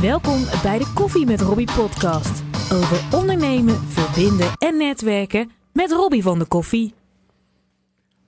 [0.00, 2.42] Welkom bij de Koffie met Robbie podcast.
[2.72, 6.94] Over ondernemen, verbinden en netwerken met Robbie van de Koffie.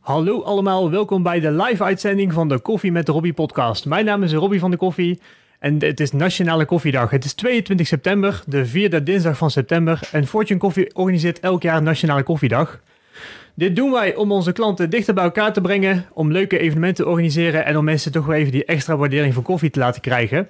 [0.00, 3.87] Hallo allemaal, welkom bij de live uitzending van de Koffie met Robbie podcast.
[3.87, 5.21] Mijn naam is Robbie van de Koffie
[5.58, 7.10] en het is Nationale Koffiedag.
[7.10, 11.82] Het is 22 september, de vierde dinsdag van september en Fortune Coffee organiseert elk jaar
[11.82, 12.80] Nationale Koffiedag.
[13.54, 17.10] Dit doen wij om onze klanten dichter bij elkaar te brengen, om leuke evenementen te
[17.10, 20.48] organiseren en om mensen toch wel even die extra waardering voor koffie te laten krijgen.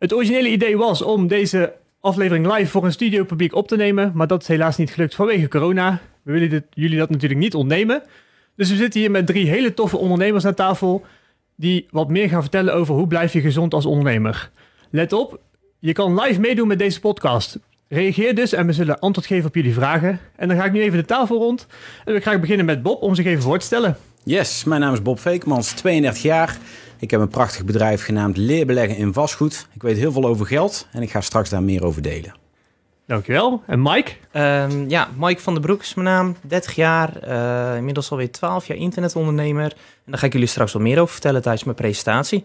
[0.00, 4.26] Het originele idee was om deze aflevering live voor een studiopubliek op te nemen, maar
[4.26, 6.00] dat is helaas niet gelukt vanwege corona.
[6.22, 8.02] We willen dit, jullie dat natuurlijk niet ontnemen.
[8.56, 11.04] Dus we zitten hier met drie hele toffe ondernemers aan tafel
[11.56, 14.50] die wat meer gaan vertellen over hoe blijf je gezond als ondernemer.
[14.90, 15.40] Let op,
[15.78, 17.58] je kan live meedoen met deze podcast.
[17.88, 20.20] Reageer dus en we zullen antwoord geven op jullie vragen.
[20.36, 21.66] En dan ga ik nu even de tafel rond.
[22.04, 23.96] En ik ga beginnen met Bob om zich even voor te stellen.
[24.24, 26.58] Yes, mijn naam is Bob Veekmans, 32 jaar.
[27.00, 29.66] Ik heb een prachtig bedrijf genaamd Leerbeleggen in Vastgoed.
[29.74, 32.34] Ik weet heel veel over geld en ik ga straks daar meer over delen.
[33.06, 33.62] Dankjewel.
[33.66, 34.12] En Mike?
[34.32, 36.36] Um, ja, Mike van den Broek is mijn naam.
[36.40, 39.72] 30 jaar, uh, inmiddels alweer 12 jaar internetondernemer.
[40.04, 42.44] En daar ga ik jullie straks wel meer over vertellen tijdens mijn presentatie.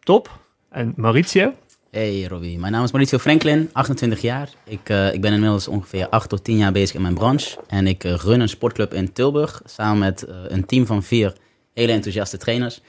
[0.00, 0.38] Top.
[0.70, 1.52] En Mauricio?
[1.90, 4.48] Hey Robbie, mijn naam is Mauricio Franklin, 28 jaar.
[4.64, 7.58] Ik, uh, ik ben inmiddels ongeveer 8 tot 10 jaar bezig in mijn branche.
[7.66, 11.32] En ik uh, run een sportclub in Tilburg samen met een team van vier
[11.74, 12.80] hele enthousiaste trainers.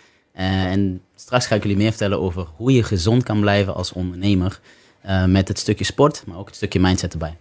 [0.44, 4.60] En straks ga ik jullie meer vertellen over hoe je gezond kan blijven als ondernemer.
[5.06, 7.36] Uh, met het stukje sport, maar ook het stukje mindset erbij.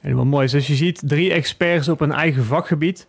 [0.00, 0.48] Helemaal mooi.
[0.48, 3.06] Zoals je ziet, drie experts op een eigen vakgebied.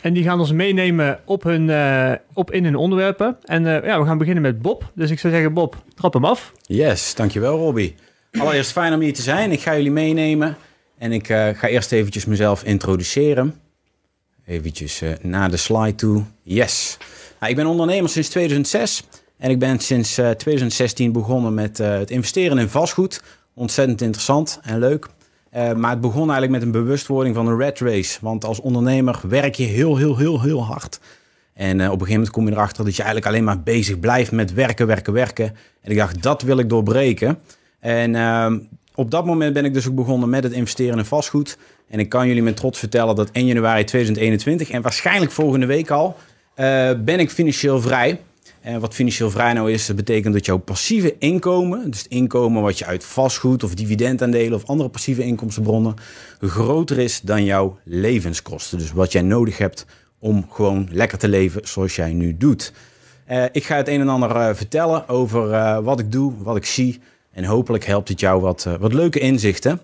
[0.00, 3.36] En die gaan ons meenemen op, hun, uh, op in hun onderwerpen.
[3.44, 4.90] En uh, ja, we gaan beginnen met Bob.
[4.94, 6.52] Dus ik zou zeggen, Bob, trap hem af.
[6.66, 7.94] Yes, dankjewel Robbie.
[8.32, 9.52] Allereerst fijn om hier te zijn.
[9.52, 10.56] Ik ga jullie meenemen.
[10.98, 13.54] En ik ga eerst eventjes mezelf introduceren.
[14.46, 16.22] Eventjes naar de slide toe.
[16.42, 16.96] Yes.
[17.40, 19.02] Nou, ik ben ondernemer sinds 2006.
[19.36, 23.22] En ik ben sinds uh, 2016 begonnen met uh, het investeren in vastgoed.
[23.54, 25.06] Ontzettend interessant en leuk.
[25.56, 28.18] Uh, maar het begon eigenlijk met een bewustwording van een red race.
[28.20, 31.00] Want als ondernemer werk je heel, heel, heel, heel hard.
[31.54, 34.32] En op een gegeven moment kom je erachter dat je eigenlijk alleen maar bezig blijft
[34.32, 35.56] met werken, werken, werken.
[35.80, 37.38] En ik dacht, dat wil ik doorbreken.
[37.80, 38.58] En ehm,
[38.94, 41.58] op dat moment ben ik dus ook begonnen met het investeren in vastgoed.
[41.88, 45.90] En ik kan jullie met trots vertellen dat 1 januari 2021 en waarschijnlijk volgende week
[45.90, 46.16] al
[47.04, 48.20] ben ik financieel vrij.
[48.64, 52.78] En wat financieel vrij nou is, betekent dat jouw passieve inkomen, dus het inkomen wat
[52.78, 55.94] je uit vastgoed of dividendaandelen of andere passieve inkomstenbronnen,
[56.40, 58.78] groter is dan jouw levenskosten.
[58.78, 59.86] Dus wat jij nodig hebt
[60.18, 62.72] om gewoon lekker te leven zoals jij nu doet.
[63.30, 66.66] Uh, ik ga het een en ander uh, vertellen over wat ik doe, wat ik
[66.66, 67.00] zie.
[67.34, 69.80] En hopelijk helpt het jou wat, wat leuke inzichten.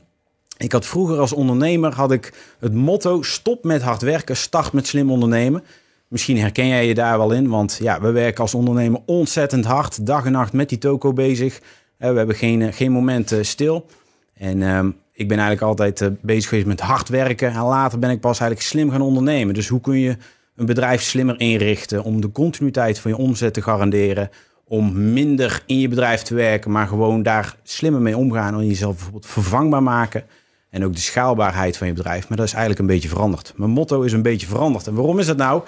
[0.57, 4.87] Ik had vroeger als ondernemer had ik het motto: stop met hard werken, start met
[4.87, 5.63] slim ondernemen.
[6.09, 10.07] Misschien herken jij je daar wel in, want ja, we werken als ondernemer ontzettend hard,
[10.07, 11.61] dag en nacht met die toko bezig.
[11.97, 13.87] we hebben geen, geen momenten stil.
[14.35, 17.51] En uh, ik ben eigenlijk altijd bezig geweest met hard werken.
[17.53, 19.55] En later ben ik pas eigenlijk slim gaan ondernemen.
[19.55, 20.17] Dus hoe kun je
[20.57, 24.31] een bedrijf slimmer inrichten om de continuïteit van je omzet te garanderen?
[24.71, 28.55] Om minder in je bedrijf te werken, maar gewoon daar slimmer mee omgaan.
[28.55, 30.25] En jezelf bijvoorbeeld vervangbaar maken.
[30.71, 32.29] En ook de schaalbaarheid van je bedrijf.
[32.29, 33.53] Maar dat is eigenlijk een beetje veranderd.
[33.57, 34.87] Mijn motto is een beetje veranderd.
[34.87, 35.63] En waarom is dat nou?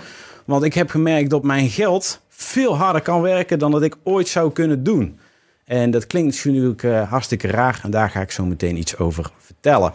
[0.44, 4.28] Want ik heb gemerkt dat mijn geld veel harder kan werken dan dat ik ooit
[4.28, 5.18] zou kunnen doen.
[5.64, 9.30] En dat klinkt natuurlijk uh, hartstikke raar en daar ga ik zo meteen iets over
[9.38, 9.92] vertellen.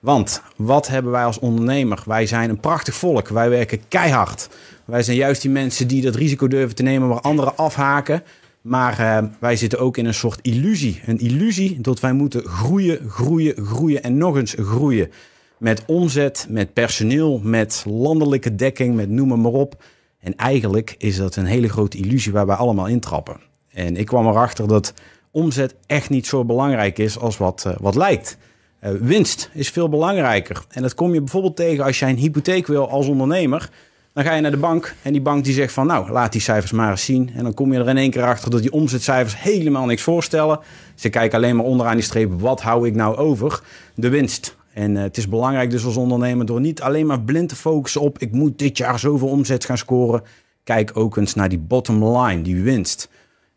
[0.00, 2.02] Want wat hebben wij als ondernemer?
[2.06, 3.28] Wij zijn een prachtig volk.
[3.28, 4.48] Wij werken keihard.
[4.92, 8.22] Wij zijn juist die mensen die dat risico durven te nemen waar anderen afhaken.
[8.60, 11.00] Maar uh, wij zitten ook in een soort illusie.
[11.06, 15.10] Een illusie dat wij moeten groeien, groeien, groeien en nog eens groeien
[15.58, 19.82] met omzet, met personeel, met landelijke dekking, met noem maar op.
[20.18, 23.36] En eigenlijk is dat een hele grote illusie waar wij allemaal intrappen.
[23.70, 24.94] En ik kwam erachter dat
[25.30, 28.36] omzet echt niet zo belangrijk is als wat, uh, wat lijkt.
[28.84, 30.64] Uh, winst is veel belangrijker.
[30.68, 33.70] En dat kom je bijvoorbeeld tegen als jij een hypotheek wil als ondernemer.
[34.14, 36.40] Dan ga je naar de bank en die bank die zegt van nou, laat die
[36.40, 37.30] cijfers maar eens zien.
[37.34, 40.60] En dan kom je er in één keer achter dat die omzetcijfers helemaal niks voorstellen.
[40.94, 43.62] Ze kijken alleen maar onderaan die streep, wat hou ik nou over?
[43.94, 44.56] De winst.
[44.74, 48.00] En uh, het is belangrijk dus als ondernemer door niet alleen maar blind te focussen
[48.00, 50.22] op ik moet dit jaar zoveel omzet gaan scoren.
[50.64, 53.08] Kijk ook eens naar die bottom line, die winst.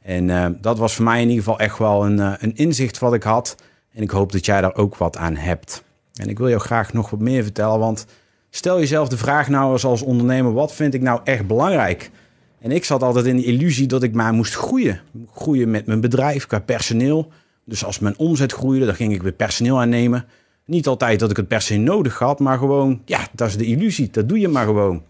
[0.02, 3.00] En uh, dat was voor mij in ieder geval echt wel een, uh, een inzicht
[3.00, 3.56] wat ik had.
[3.94, 5.84] En ik hoop dat jij daar ook wat aan hebt.
[6.14, 8.06] En ik wil jou graag nog wat meer vertellen, want
[8.56, 12.12] stel jezelf de vraag nou eens als ondernemer, wat vind ik nou echt belangrijk?
[12.60, 15.02] En ik zat altijd in de illusie dat ik maar moest groeien.
[15.34, 17.32] Groeien met mijn bedrijf, qua personeel.
[17.66, 20.26] Dus als mijn omzet groeide, dan ging ik weer personeel aannemen.
[20.66, 23.66] Niet altijd dat ik het per se nodig had, maar gewoon, ja, dat is de
[23.66, 24.10] illusie.
[24.12, 25.04] Dat doe je maar gewoon.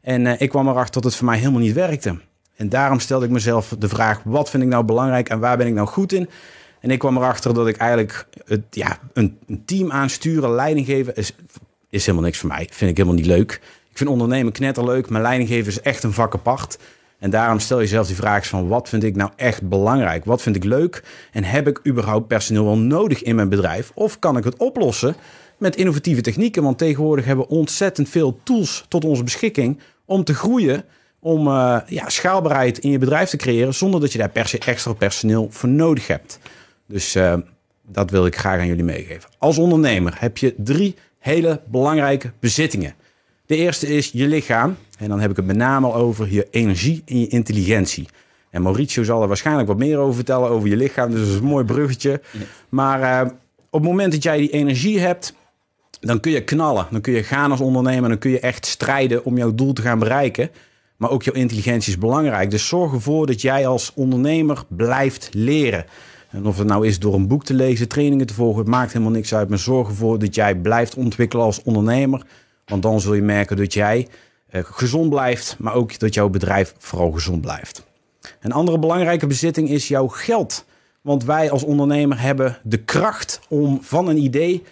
[0.00, 2.18] En uh, ik kwam erachter dat het voor mij helemaal niet werkte.
[2.56, 5.66] En daarom stelde ik mezelf de vraag: wat vind ik nou belangrijk en waar ben
[5.66, 6.28] ik nou goed in?
[6.80, 11.16] En ik kwam erachter dat ik eigenlijk het, ja, een, een team aansturen, leiding geven,
[11.16, 11.32] is,
[11.90, 12.68] is helemaal niks voor mij.
[12.70, 13.52] Vind ik helemaal niet leuk.
[13.90, 16.78] Ik vind ondernemen knetterleuk, maar leiding geven is echt een vak apart.
[17.18, 20.24] En daarom stel je jezelf die vraag van wat vind ik nou echt belangrijk?
[20.24, 21.02] Wat vind ik leuk?
[21.32, 23.90] En heb ik überhaupt personeel wel nodig in mijn bedrijf?
[23.94, 25.14] Of kan ik het oplossen
[25.58, 26.62] met innovatieve technieken?
[26.62, 30.84] Want tegenwoordig hebben we ontzettend veel tools tot onze beschikking om te groeien,
[31.18, 34.58] om uh, ja, schaalbaarheid in je bedrijf te creëren, zonder dat je daar per se
[34.58, 36.38] extra personeel voor nodig hebt.
[36.86, 37.34] Dus uh,
[37.86, 39.30] dat wil ik graag aan jullie meegeven.
[39.38, 42.94] Als ondernemer heb je drie hele belangrijke bezittingen.
[43.46, 44.76] De eerste is je lichaam.
[44.98, 48.08] En dan heb ik het met name al over je energie en je intelligentie.
[48.50, 51.10] En Mauricio zal er waarschijnlijk wat meer over vertellen over je lichaam.
[51.10, 52.20] Dus dat is een mooi bruggetje.
[52.68, 53.32] Maar uh,
[53.70, 55.34] op het moment dat jij die energie hebt,
[56.00, 56.86] dan kun je knallen.
[56.90, 58.08] Dan kun je gaan als ondernemer.
[58.08, 60.50] Dan kun je echt strijden om jouw doel te gaan bereiken.
[60.96, 62.50] Maar ook jouw intelligentie is belangrijk.
[62.50, 65.84] Dus zorg ervoor dat jij als ondernemer blijft leren.
[66.30, 68.92] En of het nou is door een boek te lezen, trainingen te volgen, het maakt
[68.92, 69.48] helemaal niks uit.
[69.48, 72.26] Maar zorg ervoor dat jij blijft ontwikkelen als ondernemer.
[72.64, 74.08] Want dan zul je merken dat jij
[74.50, 77.84] uh, gezond blijft, maar ook dat jouw bedrijf vooral gezond blijft.
[78.40, 80.64] Een andere belangrijke bezitting is jouw geld.
[81.00, 84.62] Want wij als ondernemer hebben de kracht om van een idee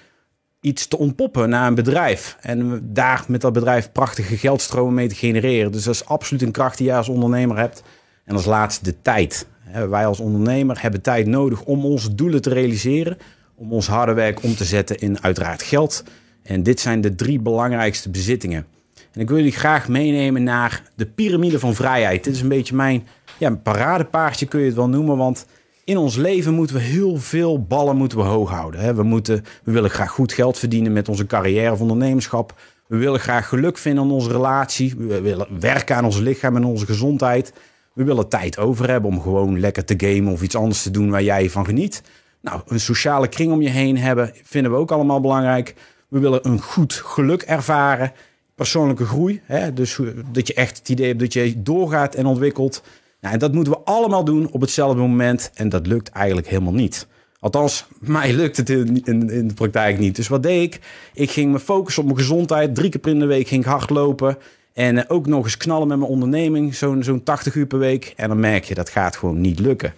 [0.60, 2.36] iets te ontpoppen naar een bedrijf.
[2.40, 5.72] En daar met dat bedrijf prachtige geldstromen mee te genereren.
[5.72, 7.82] Dus dat is absoluut een kracht die jij als ondernemer hebt.
[8.24, 9.46] En als laatste de tijd.
[9.72, 13.18] Wij als ondernemer hebben tijd nodig om onze doelen te realiseren.
[13.54, 16.04] Om ons harde werk om te zetten in uiteraard geld.
[16.42, 18.66] En dit zijn de drie belangrijkste bezittingen.
[19.12, 22.24] En ik wil jullie graag meenemen naar de piramide van vrijheid.
[22.24, 23.06] Dit is een beetje mijn
[23.38, 25.16] ja, paradepaardje kun je het wel noemen.
[25.16, 25.46] Want
[25.84, 28.96] in ons leven moeten we heel veel ballen moeten we hoog houden.
[28.96, 32.54] We, moeten, we willen graag goed geld verdienen met onze carrière of ondernemerschap.
[32.86, 34.94] We willen graag geluk vinden in onze relatie.
[34.98, 37.52] We willen werken aan ons lichaam en onze gezondheid.
[37.98, 41.10] We willen tijd over hebben om gewoon lekker te gamen of iets anders te doen
[41.10, 42.02] waar jij van geniet.
[42.40, 45.74] Nou, een sociale kring om je heen hebben vinden we ook allemaal belangrijk.
[46.08, 48.12] We willen een goed geluk ervaren.
[48.54, 49.40] Persoonlijke groei.
[49.44, 49.72] Hè?
[49.72, 49.98] Dus
[50.32, 52.82] dat je echt het idee hebt dat je doorgaat en ontwikkelt.
[53.20, 55.50] Nou, en dat moeten we allemaal doen op hetzelfde moment.
[55.54, 57.06] En dat lukt eigenlijk helemaal niet.
[57.40, 60.16] Althans, mij lukt het in, in, in, de praktijk niet.
[60.16, 60.80] Dus wat deed ik?
[61.14, 62.74] Ik ging me focussen op mijn gezondheid.
[62.74, 64.38] Drie keer in de week ging ik hardlopen.
[64.78, 66.74] En eh, ook nog eens knallen met mijn onderneming.
[66.74, 68.12] Zo'n zo'n 80 uur per week.
[68.16, 69.94] En dan merk je, dat gaat gewoon niet lukken.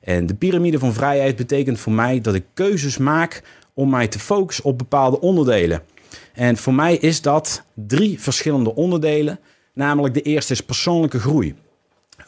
[0.00, 3.42] En de piramide van vrijheid betekent voor mij dat ik keuzes maak
[3.74, 5.82] om mij te focussen op bepaalde onderdelen.
[6.32, 9.38] En voor mij is dat drie verschillende onderdelen.
[9.74, 11.54] Namelijk de eerste is persoonlijke groei.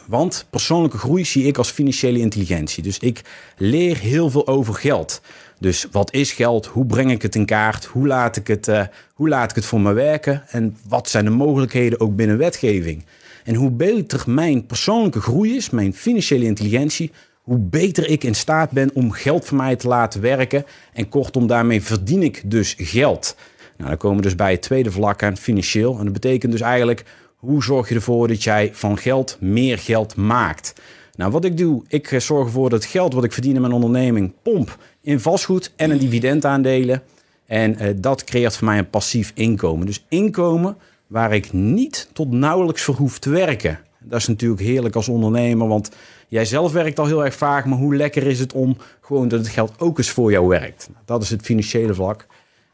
[0.06, 2.82] Want persoonlijke groei zie ik als financiële intelligentie.
[2.82, 3.22] Dus ik
[3.56, 5.20] leer heel veel over geld.
[5.58, 6.66] Dus wat is geld?
[6.66, 7.84] Hoe breng ik het in kaart?
[7.84, 8.82] Hoe laat ik het, uh,
[9.14, 10.42] hoe laat ik het voor me werken?
[10.48, 13.04] En wat zijn de mogelijkheden ook binnen wetgeving?
[13.44, 17.12] En hoe beter mijn persoonlijke groei is, mijn financiële intelligentie,
[17.42, 20.64] hoe beter ik in staat ben om geld voor mij te laten werken.
[20.92, 23.36] En kortom, daarmee verdien ik dus geld.
[23.76, 25.98] Nou, dan komen we dus bij het tweede vlak aan, financieel.
[25.98, 27.04] En dat betekent dus eigenlijk,
[27.36, 30.72] hoe zorg je ervoor dat jij van geld meer geld maakt?
[31.16, 33.72] Nou, wat ik doe, ik eh, zorg ervoor dat geld wat ik verdien in mijn
[33.72, 37.02] onderneming pomp in vastgoed en een dividendaandelen.
[37.46, 39.86] En uh, dat creëert voor mij een passief inkomen.
[39.86, 43.78] Dus inkomen waar ik niet tot nauwelijks voor hoef te werken.
[44.00, 45.90] Dat is natuurlijk heerlijk als ondernemer, want
[46.28, 49.38] jij zelf werkt al heel erg vaak, maar hoe lekker is het om gewoon dat
[49.38, 50.88] het geld ook eens voor jou werkt?
[51.04, 52.26] Dat is het financiële vlak.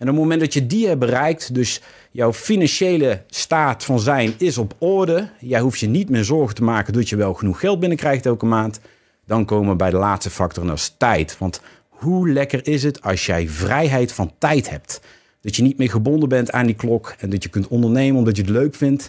[0.03, 1.81] En op het moment dat je die hebt bereikt, dus
[2.11, 6.63] jouw financiële staat van zijn is op orde, jij hoeft je niet meer zorgen te
[6.63, 8.81] maken dat je wel genoeg geld binnenkrijgt elke maand,
[9.27, 11.39] dan komen we bij de laatste factor en dat is tijd.
[11.39, 15.01] Want hoe lekker is het als jij vrijheid van tijd hebt?
[15.41, 18.37] Dat je niet meer gebonden bent aan die klok en dat je kunt ondernemen omdat
[18.37, 19.09] je het leuk vindt.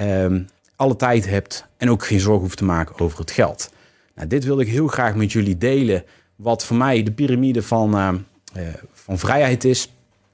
[0.00, 0.46] Um,
[0.76, 3.72] alle tijd hebt en ook geen zorgen hoeft te maken over het geld.
[4.14, 6.04] Nou, dit wilde ik heel graag met jullie delen.
[6.36, 8.08] Wat voor mij de piramide van, uh,
[8.56, 9.91] uh, van vrijheid is.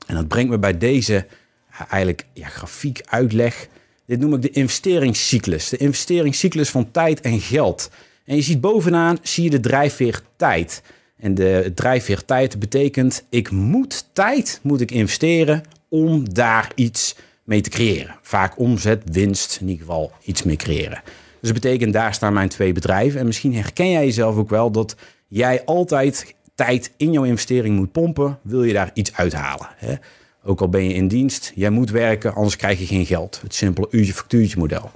[0.09, 1.27] En dat brengt me bij deze
[1.88, 3.69] eigenlijk ja, grafiek uitleg.
[4.07, 5.69] Dit noem ik de investeringscyclus.
[5.69, 7.91] De investeringscyclus van tijd en geld.
[8.25, 10.83] En je ziet bovenaan zie je de drijfveer tijd.
[11.17, 17.61] En de drijfveer tijd betekent ik moet tijd moet ik investeren om daar iets mee
[17.61, 18.17] te creëren.
[18.23, 21.03] Vaak omzet, winst, in ieder geval iets mee creëren.
[21.41, 23.21] Dus dat betekent, daar staan mijn twee bedrijven.
[23.21, 24.97] En misschien herken jij jezelf ook wel dat
[25.29, 29.69] jij altijd tijd in jouw investering moet pompen, wil je daar iets uithalen.
[29.77, 29.95] Hè?
[30.45, 33.41] Ook al ben je in dienst, jij moet werken, anders krijg je geen geld.
[33.43, 34.91] Het simpele uurtje-factuurtje model.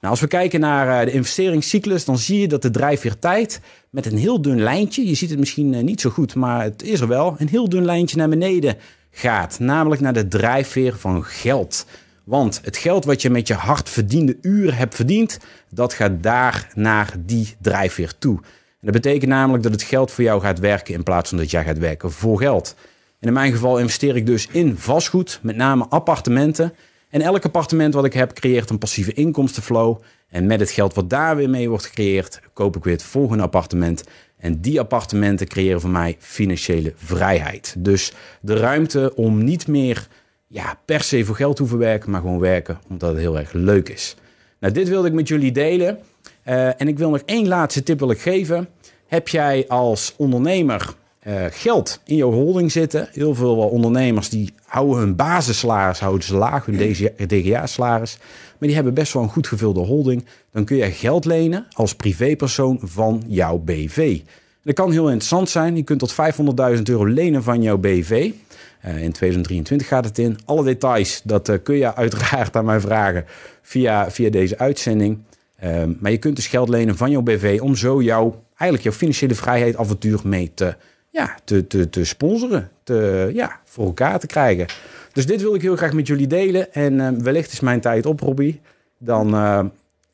[0.00, 3.60] Nou, als we kijken naar de investeringscyclus, dan zie je dat de drijfveer tijd
[3.90, 7.00] met een heel dun lijntje, je ziet het misschien niet zo goed, maar het is
[7.00, 8.76] er wel, een heel dun lijntje naar beneden
[9.10, 9.58] gaat.
[9.58, 11.86] Namelijk naar de drijfveer van geld.
[12.24, 15.38] Want het geld wat je met je hard verdiende uren hebt verdiend,
[15.70, 18.40] dat gaat daar naar die drijfveer toe.
[18.80, 21.50] En dat betekent namelijk dat het geld voor jou gaat werken in plaats van dat
[21.50, 22.74] jij gaat werken voor geld.
[23.20, 26.74] En in mijn geval investeer ik dus in vastgoed, met name appartementen.
[27.10, 30.00] En elk appartement wat ik heb creëert een passieve inkomstenflow.
[30.28, 33.42] En met het geld wat daar weer mee wordt gecreëerd, koop ik weer het volgende
[33.42, 34.04] appartement.
[34.36, 37.74] En die appartementen creëren voor mij financiële vrijheid.
[37.78, 40.08] Dus de ruimte om niet meer
[40.46, 43.88] ja, per se voor geld hoeven werken, maar gewoon werken omdat het heel erg leuk
[43.88, 44.16] is.
[44.60, 45.98] Nou, dit wilde ik met jullie delen.
[46.48, 48.68] Uh, en ik wil nog één laatste tip wil ik geven.
[49.06, 50.94] Heb jij als ondernemer
[51.26, 53.08] uh, geld in jouw holding zitten?
[53.12, 56.94] Heel veel ondernemers die houden hun basissalaris houden ze laag, hun
[57.26, 58.18] DGA-salaris.
[58.18, 60.24] Maar die hebben best wel een goed gevulde holding.
[60.52, 64.20] Dan kun je geld lenen als privépersoon van jouw BV.
[64.62, 65.76] Dat kan heel interessant zijn.
[65.76, 66.14] Je kunt tot
[66.76, 68.10] 500.000 euro lenen van jouw BV.
[68.10, 70.38] Uh, in 2023 gaat het in.
[70.44, 73.24] Alle details, dat kun je uiteraard aan mij vragen
[73.62, 75.18] via, via deze uitzending.
[75.64, 78.92] Um, maar je kunt dus geld lenen van jouw BV om zo jouw, eigenlijk jouw
[78.92, 80.76] financiële vrijheid avontuur mee te,
[81.10, 84.66] ja, te, te, sponsoren, te, ja, voor elkaar te krijgen.
[85.12, 86.72] Dus dit wil ik heel graag met jullie delen.
[86.72, 88.60] En uh, wellicht is mijn tijd op, Robbie.
[88.98, 89.64] Dan, uh,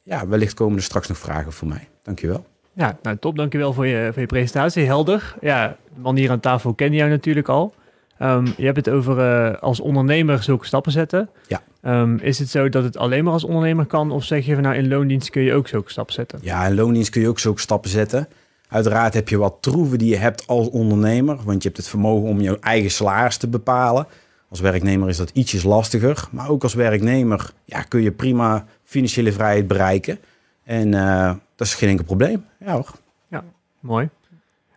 [0.03, 1.89] ja, wellicht komen er straks nog vragen voor mij.
[2.03, 2.47] Dankjewel.
[2.73, 3.37] Ja, nou top.
[3.37, 4.85] Dankjewel voor je, voor je presentatie.
[4.87, 5.35] Helder.
[5.41, 7.75] Ja, de man hier aan tafel ken jou natuurlijk al.
[8.23, 11.31] Um, je hebt het over uh, als ondernemer zulke stappen zetten.
[11.47, 11.63] Ja.
[12.01, 14.11] Um, is het zo dat het alleen maar als ondernemer kan?
[14.11, 16.39] Of zeg je van nou in loondienst kun je ook zulke stappen zetten?
[16.43, 18.29] Ja, in loondienst kun je ook zulke stappen zetten.
[18.69, 21.37] Uiteraard heb je wat troeven die je hebt als ondernemer.
[21.45, 24.07] Want je hebt het vermogen om je eigen salaris te bepalen.
[24.49, 26.25] Als werknemer is dat ietsjes lastiger.
[26.31, 30.19] Maar ook als werknemer ja, kun je prima financiële vrijheid bereiken.
[30.65, 32.45] En uh, dat is geen enkel probleem.
[32.59, 32.91] Ja hoor.
[33.29, 33.45] Ja,
[33.81, 34.09] mooi.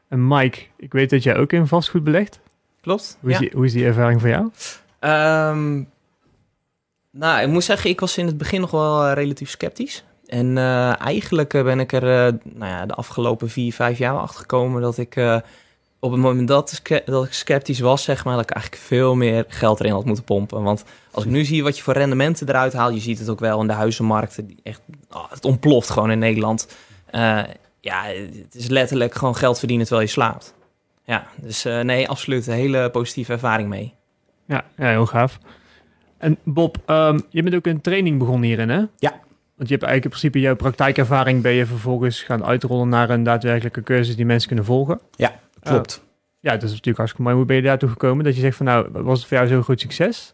[0.08, 2.39] En Mike, ik weet dat jij ook in vastgoed belegt.
[2.88, 3.17] Klopt.
[3.20, 3.41] Hoe is, ja.
[3.41, 4.44] die, hoe is die ervaring voor jou?
[5.53, 5.89] Um,
[7.12, 10.03] nou, ik moet zeggen, ik was in het begin nog wel uh, relatief sceptisch.
[10.25, 14.39] En uh, eigenlijk ben ik er uh, nou ja, de afgelopen vier, vijf jaar achter
[14.39, 15.41] gekomen dat ik
[16.00, 19.46] op het moment dat, dat ik sceptisch was, zeg maar, dat ik eigenlijk veel meer
[19.48, 20.63] geld erin had moeten pompen.
[20.63, 23.39] Want als ik nu zie wat je voor rendementen eruit haalt, je ziet het ook
[23.39, 26.67] wel in de huizenmarkten, die echt, oh, het ontploft gewoon in Nederland.
[27.82, 30.56] ja, het is letterlijk gewoon geld verdienen terwijl je slaapt.
[31.07, 33.93] Ja, dus uh, nee, absoluut een hele positieve ervaring mee.
[34.45, 35.39] Ja, ja heel gaaf.
[36.17, 38.77] En Bob, um, je bent ook een training begonnen hierin, hè?
[38.77, 39.11] Ja.
[39.55, 43.23] Want je hebt eigenlijk in principe jouw praktijkervaring ben je vervolgens gaan uitrollen naar een
[43.23, 44.99] daadwerkelijke cursus die mensen kunnen volgen.
[45.15, 46.01] Ja, klopt.
[46.01, 46.09] Uh,
[46.39, 47.35] ja, dat is natuurlijk hartstikke mooi.
[47.35, 48.25] Hoe ben je daartoe gekomen?
[48.25, 50.33] Dat je zegt van nou, was het voor jou zo'n goed succes?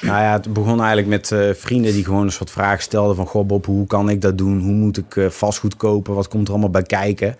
[0.00, 3.26] Nou ja, het begon eigenlijk met uh, vrienden die gewoon een soort vragen stelden van...
[3.26, 4.60] Goh Bob, hoe kan ik dat doen?
[4.60, 6.14] Hoe moet ik uh, vastgoed kopen?
[6.14, 7.36] Wat komt er allemaal bij kijken?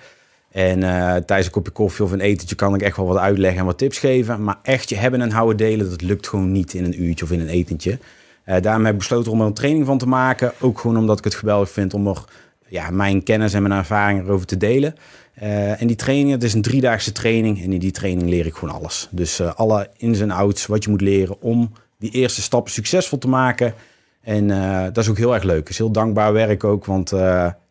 [0.55, 3.61] En uh, tijdens een kopje koffie of een etentje kan ik echt wel wat uitleggen
[3.61, 4.43] en wat tips geven.
[4.43, 7.31] Maar echt je hebben en houden delen, dat lukt gewoon niet in een uurtje of
[7.31, 7.99] in een etentje.
[8.47, 10.53] Uh, daarom heb ik besloten om er een training van te maken.
[10.61, 12.25] Ook gewoon omdat ik het geweldig vind om er
[12.69, 14.95] ja, mijn kennis en mijn ervaringen erover te delen.
[15.43, 17.63] Uh, en die training, het is een driedaagse training.
[17.63, 19.09] En in die training leer ik gewoon alles.
[19.11, 23.29] Dus alle ins en outs wat je moet leren om die eerste stappen succesvol te
[23.29, 23.75] maken.
[24.21, 24.49] En
[24.93, 25.59] dat is ook heel erg leuk.
[25.59, 27.13] Het is heel dankbaar werk ook, want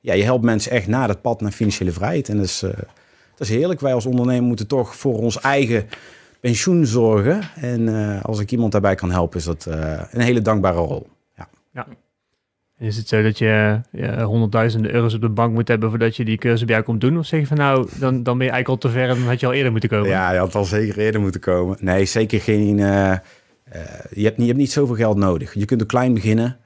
[0.04, 2.30] ja, je helpt mensen echt naar dat pad naar financiële vrijheid.
[2.30, 2.72] En dat is, uh,
[3.36, 3.80] dat is heerlijk.
[3.80, 5.88] Wij als ondernemer moeten toch voor ons eigen
[6.40, 7.42] pensioen zorgen.
[7.56, 11.08] En uh, als ik iemand daarbij kan helpen, is dat uh, een hele dankbare rol.
[11.36, 11.48] Ja.
[11.74, 11.88] ja.
[12.80, 16.26] Is het zo dat je ja, honderdduizenden euro's op de bank moet hebben voordat je
[16.26, 17.18] die cursus bij jou komt doen?
[17.18, 19.28] Of zeg je van nou, dan, dan ben je eigenlijk al te ver en dan
[19.28, 20.10] had je al eerder moeten komen?
[20.10, 21.78] Ja, je had al zeker eerder moeten komen.
[21.80, 22.78] Nee, zeker geen...
[22.78, 22.84] je,
[24.24, 25.54] hebt niet, je hebt niet zoveel geld nodig.
[25.54, 26.58] Je kunt ook klein beginnen.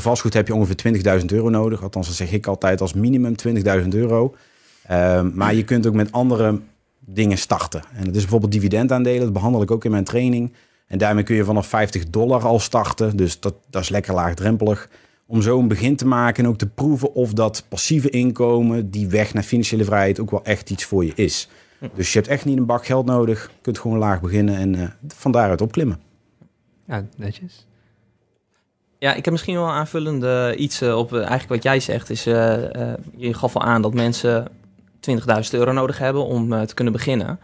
[0.00, 1.82] Vastgoed heb je ongeveer 20.000 euro nodig.
[1.82, 3.34] Althans, dat zeg ik altijd als minimum
[3.82, 4.34] 20.000 euro.
[4.90, 6.60] Um, maar je kunt ook met andere
[7.00, 7.82] dingen starten.
[7.92, 9.20] En dat is bijvoorbeeld dividendaandelen.
[9.20, 10.52] Dat behandel ik ook in mijn training.
[10.86, 13.16] En daarmee kun je vanaf 50 dollar al starten.
[13.16, 14.88] Dus dat, dat is lekker laagdrempelig.
[15.26, 19.08] Om zo een begin te maken en ook te proeven of dat passieve inkomen, die
[19.08, 21.48] weg naar financiële vrijheid, ook wel echt iets voor je is.
[21.94, 23.42] Dus je hebt echt niet een bak geld nodig.
[23.42, 25.98] Je kunt gewoon laag beginnen en uh, van daaruit opklimmen.
[26.86, 27.66] Ja, netjes.
[28.98, 32.10] Ja, ik heb misschien wel aanvullende iets uh, op uh, eigenlijk wat jij zegt.
[32.10, 32.34] Is, uh,
[33.16, 34.48] je gaf al aan dat mensen
[35.10, 35.16] 20.000
[35.50, 37.38] euro nodig hebben om te kunnen beginnen.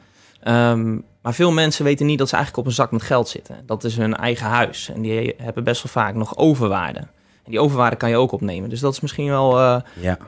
[0.49, 3.57] Um, maar veel mensen weten niet dat ze eigenlijk op een zak met geld zitten.
[3.67, 4.91] Dat is hun eigen huis.
[4.95, 6.99] En die hebben best wel vaak nog overwaarde.
[7.45, 8.71] En die overwaarde kan je ook opnemen.
[8.71, 9.59] Dus dat is misschien wel...
[10.01, 10.19] ja.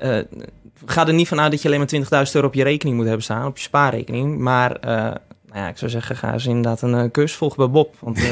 [0.84, 3.24] ga er niet vanuit dat je alleen maar 20.000 euro op je rekening moet hebben
[3.24, 3.46] staan.
[3.46, 4.38] Op je spaarrekening.
[4.38, 4.80] Maar
[5.54, 7.94] nou ja, ik zou zeggen, ga eens inderdaad een cursus volgen bij Bob.
[7.98, 8.16] Want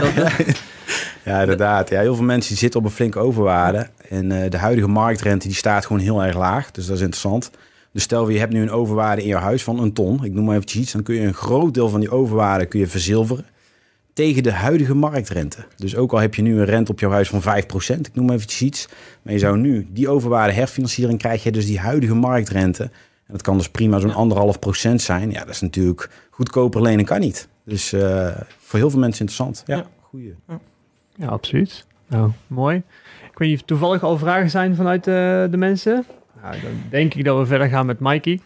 [0.00, 0.44] dat,
[1.24, 1.88] ja, inderdaad.
[1.88, 3.88] Ja, heel veel mensen zitten op een flinke overwaarde.
[4.08, 6.70] En uh, de huidige marktrente die staat gewoon heel erg laag.
[6.70, 7.50] Dus dat is interessant.
[7.92, 10.24] Dus stel je hebt nu een overwaarde in je huis van een ton.
[10.24, 10.92] Ik noem maar eventjes iets.
[10.92, 13.46] Dan kun je een groot deel van die overwaarde kun je verzilveren.
[14.12, 15.64] Tegen de huidige marktrente.
[15.76, 17.44] Dus ook al heb je nu een rente op jouw huis van 5%.
[18.00, 18.88] Ik noem maar eventjes iets.
[19.22, 22.90] Maar je zou nu die overwaarde herfinanciering krijg je dus die huidige marktrente.
[23.26, 25.30] En dat kan dus prima zo'n anderhalf procent zijn.
[25.30, 27.48] Ja, dat is natuurlijk goedkoper lenen kan niet.
[27.64, 29.62] Dus eh, voor heel veel mensen interessant.
[29.66, 29.84] Ja, Ja.
[30.02, 30.34] goeie.
[31.16, 31.86] Ja, absoluut.
[32.06, 32.76] Nou, mooi.
[33.30, 35.14] Ik weet niet of toevallig al vragen zijn vanuit eh,
[35.50, 36.04] de mensen.
[36.42, 38.40] Nou, dan denk ik dat we verder gaan met Mikey.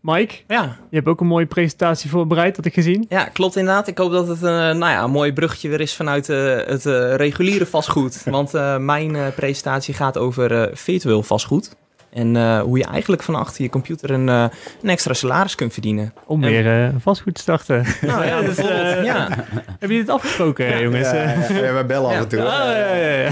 [0.00, 3.06] Mike, Ja, je hebt ook een mooie presentatie voorbereid, had ik gezien.
[3.08, 3.88] ja, klopt inderdaad.
[3.88, 6.86] Ik hoop dat het een, nou ja, een mooi bruggetje weer is vanuit eh, het
[6.86, 8.24] eh, reguliere vastgoed.
[8.30, 11.76] Want eh, mijn eh, presentatie gaat over eh, virtueel vastgoed.
[12.12, 14.44] En eh, hoe je eigenlijk van achter je computer een, eh,
[14.82, 16.12] een extra salaris kunt verdienen.
[16.26, 17.84] Om En- weer eh, vastgoed te starten.
[18.00, 18.96] Nou ja, dus, bijvoorbeeld.
[18.96, 19.28] eh, ja.
[19.28, 21.08] Hebben jullie het afgesproken, jongens?
[21.08, 22.38] Eh, we bellen af en toe.
[22.38, 23.30] ja, ja, ja.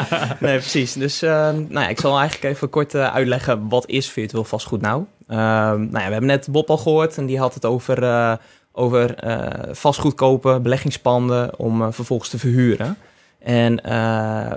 [0.40, 0.92] Nee, precies.
[0.92, 5.04] Dus eh, nou ja, ik zal eigenlijk even kort uitleggen wat is virtueel vastgoed nou.
[5.28, 5.38] Ehm,
[5.80, 8.32] nou ja, we hebben net Bob al gehoord en die had het over, eh,
[8.72, 12.96] over eh, vastgoed kopen, beleggingspanden om eh, vervolgens te verhuren.
[13.38, 13.92] En eh,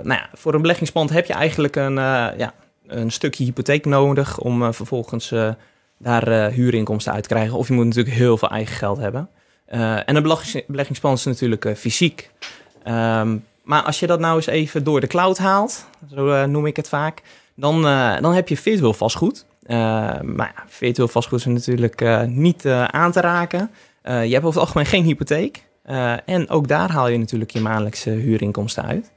[0.02, 2.52] nou ja, voor een beleggingspand heb je eigenlijk een, eh, ja,
[2.88, 5.50] een stukje hypotheek nodig om eh, vervolgens eh,
[5.98, 7.58] daar eh, huurinkomsten uit te krijgen.
[7.58, 9.28] Of je moet natuurlijk heel veel eigen geld hebben.
[9.66, 12.30] En een beleggings- beleggingspand is natuurlijk fysiek.
[12.82, 16.76] Ehm, maar als je dat nou eens even door de cloud haalt, zo noem ik
[16.76, 17.22] het vaak,
[17.54, 17.82] dan,
[18.20, 19.44] dan heb je virtueel vastgoed.
[19.62, 19.76] Eh,
[20.20, 23.70] maar ja, virtueel vastgoed is natuurlijk niet aan te raken.
[24.02, 25.62] Je hebt over het algemeen geen hypotheek.
[26.24, 29.10] En ook daar haal je natuurlijk je maandelijkse huurinkomsten uit.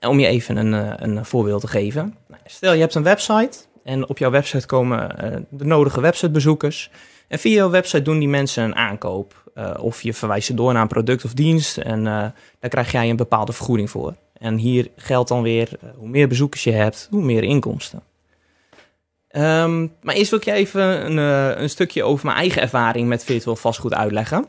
[0.00, 2.14] Om je even een, een voorbeeld te geven.
[2.50, 6.90] Stel je hebt een website en op jouw website komen eh, de nodige websitebezoekers.
[7.28, 9.50] En via jouw website doen die mensen een aankoop.
[9.54, 11.76] Eh, of je verwijst ze door naar een product of dienst.
[11.76, 12.26] En eh,
[12.60, 14.14] daar krijg jij een bepaalde vergoeding voor.
[14.32, 18.02] En hier geldt dan weer, hoe meer bezoekers je hebt, hoe meer inkomsten.
[19.28, 21.16] Ehm, maar eerst wil ik je even een,
[21.62, 24.46] een stukje over mijn eigen ervaring met virtueel vastgoed uitleggen.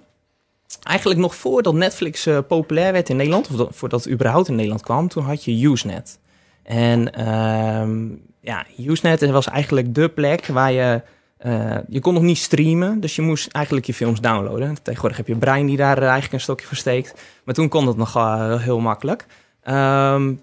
[0.84, 4.82] Eigenlijk nog voordat Netflix populair werd in Nederland, of dat, voordat het überhaupt in Nederland
[4.82, 6.20] kwam, toen had je Usenet.
[6.64, 8.08] En ehm,
[8.42, 11.02] ja, Usenet was eigenlijk de plek waar je...
[11.38, 14.76] eh, je kon nog niet streamen, dus je moest eigenlijk je films downloaden.
[14.82, 17.22] Tegenwoordig heb je Brein die daar eh, eigenlijk een stokje voor steekt.
[17.44, 19.26] Maar toen kon dat nog eh, heel makkelijk.
[19.64, 20.34] Ehm,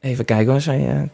[0.00, 1.08] even kijken hoor, zei je...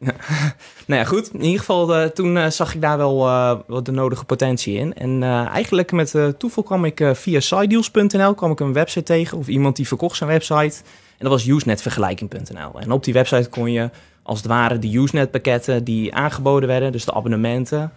[0.86, 1.30] Nou ja, goed.
[1.32, 3.18] In ieder geval, eh, toen eh, zag ik daar wel
[3.66, 4.94] wat de nodige potentie in.
[4.94, 9.76] En eigenlijk met toeval kwam ik via sidedeals.nl kwam ik een website tegen, of iemand
[9.76, 10.76] die verkocht zijn website.
[11.18, 12.80] En dat was usenetvergelijking.nl.
[12.80, 13.90] En op die website kon je
[14.22, 17.92] als het ware de Usenet pakketten die aangeboden werden, dus de abonnementen,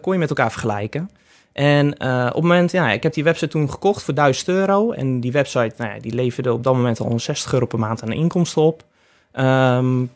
[0.00, 1.10] kon je met elkaar vergelijken.
[1.52, 4.92] En op het moment, ja, ik heb die website toen gekocht voor 1000 euro.
[4.92, 8.02] En die website, nou ja, die leverde op dat moment al 60 euro per maand
[8.02, 8.84] aan inkomsten op.
[9.32, 10.10] Um,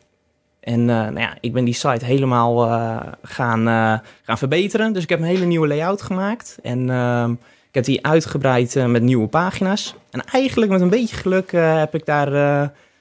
[0.62, 4.92] en uh, nou ja, ik ben die site helemaal uh, gaan, uh, gaan verbeteren.
[4.92, 6.58] Dus ik heb een hele nieuwe layout gemaakt.
[6.62, 7.32] En ehm,
[7.68, 9.94] ik heb die uitgebreid eh, met nieuwe pagina's.
[10.10, 12.32] En eigenlijk met een beetje geluk heb ik daar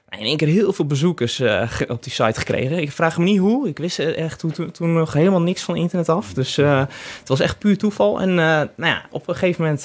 [0.10, 1.42] in één keer heel veel bezoekers
[1.88, 2.82] op die site gekregen.
[2.82, 3.68] Ik vraag me niet hoe.
[3.68, 6.34] Ik wist echt toen, toen nog helemaal niks van internet af.
[6.34, 8.22] Dus het was echt puur toeval.
[8.22, 9.82] En nou ja, op een gegeven moment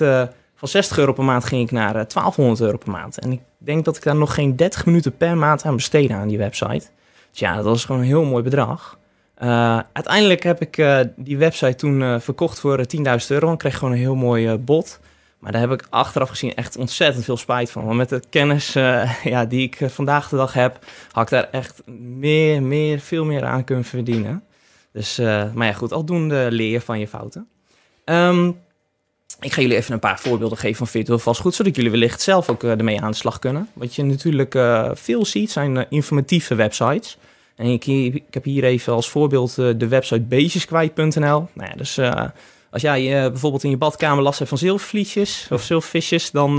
[0.57, 3.19] van 60 euro per maand ging ik naar 1200 euro per maand.
[3.19, 6.29] En ik denk dat ik daar nog geen 30 minuten per maand aan besteedde aan
[6.29, 6.87] die website.
[7.39, 8.99] Ja, dat was gewoon een heel mooi bedrag.
[9.43, 13.51] Uh, uiteindelijk heb ik uh, die website toen uh, verkocht voor 10.000 euro.
[13.51, 15.01] En kreeg gewoon een heel mooi bod.
[15.39, 17.85] Maar daar heb ik achteraf gezien echt ontzettend veel spijt van.
[17.85, 18.73] Want met de kennis
[19.33, 20.79] ja, die ik vandaag de dag heb,
[21.11, 24.43] had ik daar echt meer, meer, veel meer aan kunnen verdienen.
[24.93, 25.17] Dus,
[25.55, 27.49] maar ja, goed, aldoende leer van je fouten.
[28.05, 28.59] Um,
[29.41, 32.49] ik ga jullie even een paar voorbeelden geven van virtueel vastgoed, zodat jullie wellicht zelf
[32.49, 33.69] ook ermee aan de slag kunnen.
[33.73, 34.59] Wat je natuurlijk
[34.93, 37.19] veel ziet zijn informatieve websites.
[37.57, 41.49] En ik, ik, heb hier even als voorbeeld de website beestjeskwijt.nl.
[41.53, 41.99] Nou ja, dus
[42.71, 46.57] als jij bijvoorbeeld in je badkamer last hebt van zilvervliesjes of zilvervisjes, dan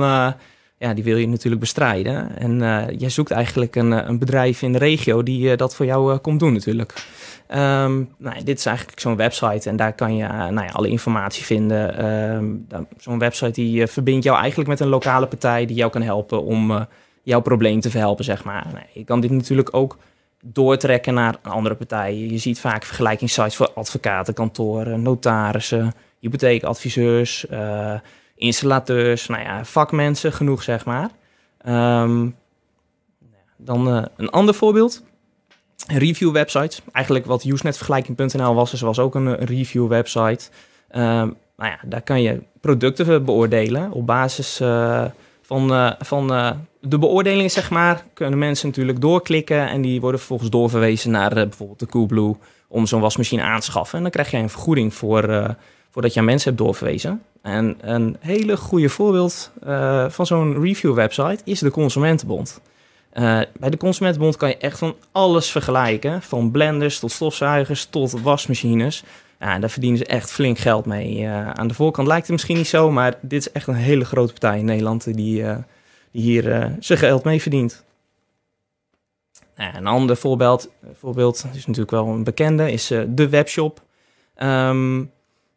[0.77, 2.37] ja, die wil je natuurlijk bestrijden.
[2.37, 2.59] En
[2.97, 6.53] jij zoekt eigenlijk een, een, bedrijf in de regio die dat voor jou komt doen
[6.53, 6.93] natuurlijk.
[7.51, 10.89] Um, nou, dit is eigenlijk zo'n website en daar kan je uh, nou ja, alle
[10.89, 12.05] informatie vinden.
[12.35, 16.01] Um, zo'n website die uh, verbindt jou eigenlijk met een lokale partij die jou kan
[16.01, 16.81] helpen om uh,
[17.23, 18.67] jouw probleem te verhelpen, zeg maar.
[18.73, 19.97] Nou, je kan dit natuurlijk ook
[20.43, 22.31] doortrekken naar andere partijen.
[22.31, 27.45] Je ziet vaak vergelijkingssites voor advocaten, kantoren, notarissen, hypotheekadviseurs,
[28.35, 31.09] installateurs, nou ja, vakmensen, genoeg zeg maar.
[32.01, 32.35] Um,
[33.57, 35.03] dan een ander voorbeeld
[35.87, 36.81] review websites.
[36.91, 40.49] Eigenlijk wat usenetvergelijking.nl was, was ook een, een review website.
[40.91, 44.55] Um, nou ja, daar kan je producten beoordelen op basis
[45.41, 46.31] van, van
[46.89, 48.03] de beoordelingen, zeg maar.
[48.13, 52.35] Kunnen mensen natuurlijk doorklikken en die worden vervolgens doorverwezen naar bijvoorbeeld de Coolblue
[52.67, 53.97] om zo'n wasmachine aan te schaffen.
[53.97, 55.55] En dan krijg je een vergoeding voor,
[55.89, 57.21] voordat je aan mensen hebt doorverwezen.
[57.41, 59.51] En een hele goede voorbeeld
[60.07, 62.61] van zo'n review website is de Consumentenbond.
[63.17, 66.21] Eh, bij de Consumentenbond kan je echt van alles vergelijken.
[66.21, 69.03] Van blenders tot stofzuigers tot wasmachines.
[69.39, 71.25] Ja, daar verdienen ze echt flink geld mee.
[71.25, 74.05] Eh, aan de voorkant lijkt het misschien niet zo, maar dit is echt een hele
[74.05, 75.43] grote partij in Nederland eh, die
[76.21, 77.83] hier eh, zijn geld mee verdient.
[79.55, 83.81] Nou een ander voorbeeld, voorbeeld is natuurlijk wel een bekende, is eh, de webshop.
[84.35, 85.03] Ehm,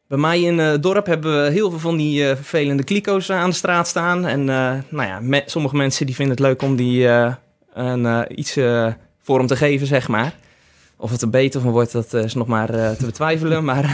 [0.08, 3.36] bij mij in het dorp hebben we heel veel van die eh, vervelende kliko's eh,
[3.36, 4.26] aan de straat staan.
[4.26, 7.34] En eh, nou ja, sommige mensen die vinden het leuk om die eh,
[7.74, 8.92] een, eh, iets eh,
[9.22, 10.34] vorm te geven, zeg maar.
[11.00, 13.64] Of het er beter van wordt, dat eh, is nog maar eh, te betwijfelen.
[13.64, 13.84] Maar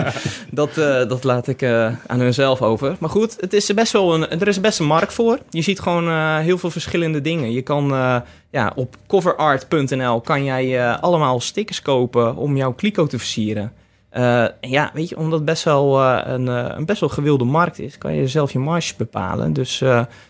[0.50, 1.64] dat, eh, dat laat ik
[2.06, 2.96] aan hunzelf over.
[2.98, 5.38] Maar goed, het is best wel een, er is best een markt voor.
[5.50, 7.52] Je ziet gewoon heel veel verschillende dingen.
[7.52, 7.86] Je kan
[8.50, 13.72] ja, op coverart.nl kan jij allemaal stickers kopen om jouw kliko te versieren.
[14.10, 17.98] En ja, weet je, omdat het best wel een, een best wel gewilde markt is,
[17.98, 19.52] kan je zelf je marges bepalen.
[19.52, 19.78] Dus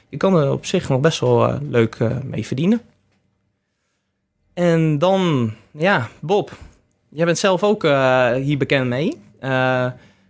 [0.09, 2.81] je kan er op zich nog best wel leuk mee verdienen.
[4.59, 6.57] En dan, ja, Bob,
[7.09, 9.17] jij bent zelf ook eh, hier bekend mee.
[9.41, 9.87] Eh,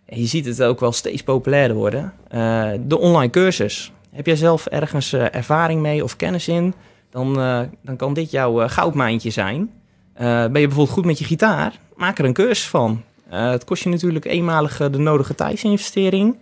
[0.07, 2.12] je ziet het ook wel steeds populairder worden.
[2.29, 3.93] Eh, de online cursus.
[4.11, 6.75] Heb jij zelf ergens ervaring mee of kennis in?
[7.11, 7.35] Dan,
[7.83, 9.71] dan kan dit jouw goudmijntje zijn.
[10.14, 11.79] Ben je bijvoorbeeld goed met je gitaar?
[11.97, 13.03] Maak er een cursus van.
[13.29, 16.37] Het kost je natuurlijk eenmalig de nodige tijdsinvestering.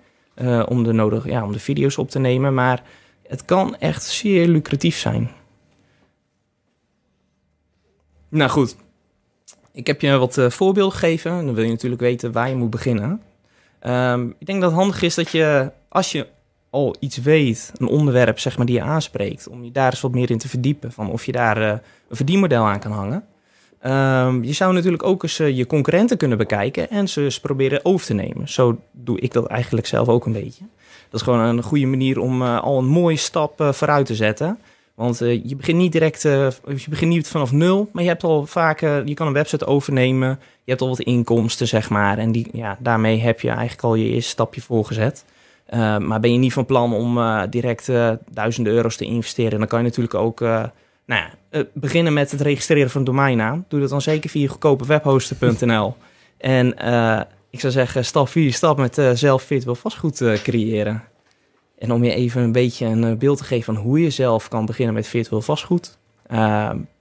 [0.68, 2.55] om, de nodige, ja, om de video's op te nemen.
[2.55, 2.83] Maar
[3.29, 5.31] het kan echt zeer lucratief zijn.
[8.37, 8.77] Nou goed,
[9.72, 11.44] ik heb je wat eh, voorbeelden gegeven.
[11.44, 13.22] Dan wil je natuurlijk weten waar je moet beginnen.
[13.81, 16.27] Ehm, ik denk dat het handig is dat je, als je
[16.70, 20.12] al iets weet, een onderwerp zeg maar, die je aanspreekt, om je daar eens wat
[20.12, 20.92] meer in te verdiepen.
[20.92, 21.68] Van of je daar eh,
[22.09, 23.25] een verdienmodel aan kan hangen.
[23.81, 27.85] Ehm, je zou natuurlijk ook eens eh, je concurrenten kunnen bekijken en ze eens proberen
[27.85, 28.49] over te nemen.
[28.49, 30.64] Zo doe ik dat eigenlijk zelf ook een beetje.
[31.11, 34.59] Dat is gewoon een goede manier om al een mooie stap vooruit te zetten.
[34.96, 38.24] Want eh, je begint niet direct, eh, je begint niet vanaf nul, maar je hebt
[38.24, 40.28] al vaak, je kan een website overnemen.
[40.64, 42.18] Je hebt al wat inkomsten, zeg maar.
[42.18, 45.24] En die, ja, daarmee heb je eigenlijk al je eerste stapje voorgezet.
[45.66, 47.87] Eh, maar ben je niet van plan om direct
[48.30, 50.70] duizenden euro's te investeren, dan kan je natuurlijk ook nou
[51.06, 51.30] ja,
[51.74, 53.64] beginnen met het registreren van een domeinnaam.
[53.68, 55.96] Doe dat dan zeker via goedkopewebhoster.nl.
[56.38, 61.02] en eh, ik zou zeggen, stap 4, stap met zelf virtueel vastgoed creëren.
[61.79, 64.49] En om je even een beetje een eh, beeld te geven van hoe je zelf
[64.49, 65.99] kan beginnen met virtueel vastgoed.
[66.27, 66.39] Eh,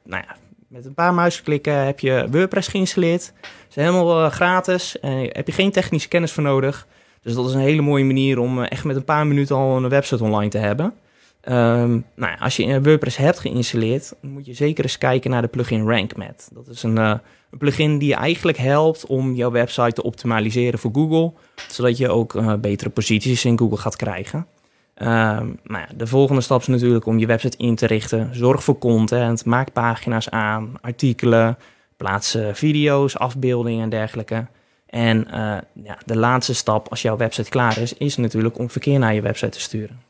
[0.03, 0.35] nou ja,
[0.67, 3.33] met een paar muisklikken heb je WordPress geïnstalleerd.
[3.41, 6.87] Het is helemaal eh, gratis en heb je geen technische kennis voor nodig.
[7.21, 9.89] Dus dat is een hele mooie manier om echt met een paar minuten al een
[9.89, 10.93] website online te hebben.
[11.41, 15.47] Ehm, nou ja, als je WordPress hebt geïnstalleerd, moet je zeker eens kijken naar de
[15.47, 16.49] plugin RankMath.
[16.53, 17.21] Dat is een, een
[17.57, 21.31] plugin die je eigenlijk helpt om jouw website te optimaliseren voor Google,
[21.67, 24.47] zodat je ook betere posities in Google gaat krijgen.
[24.95, 28.35] Ehm, nou ja, de volgende stap is natuurlijk om je website in te richten.
[28.35, 31.57] Zorg voor content, maak pagina's aan, artikelen,
[31.97, 34.45] plaats eh, video's, afbeeldingen en dergelijke.
[34.85, 38.99] En eh, ja, de laatste stap, als jouw website klaar is, is natuurlijk om verkeer
[38.99, 40.01] naar je website te sturen.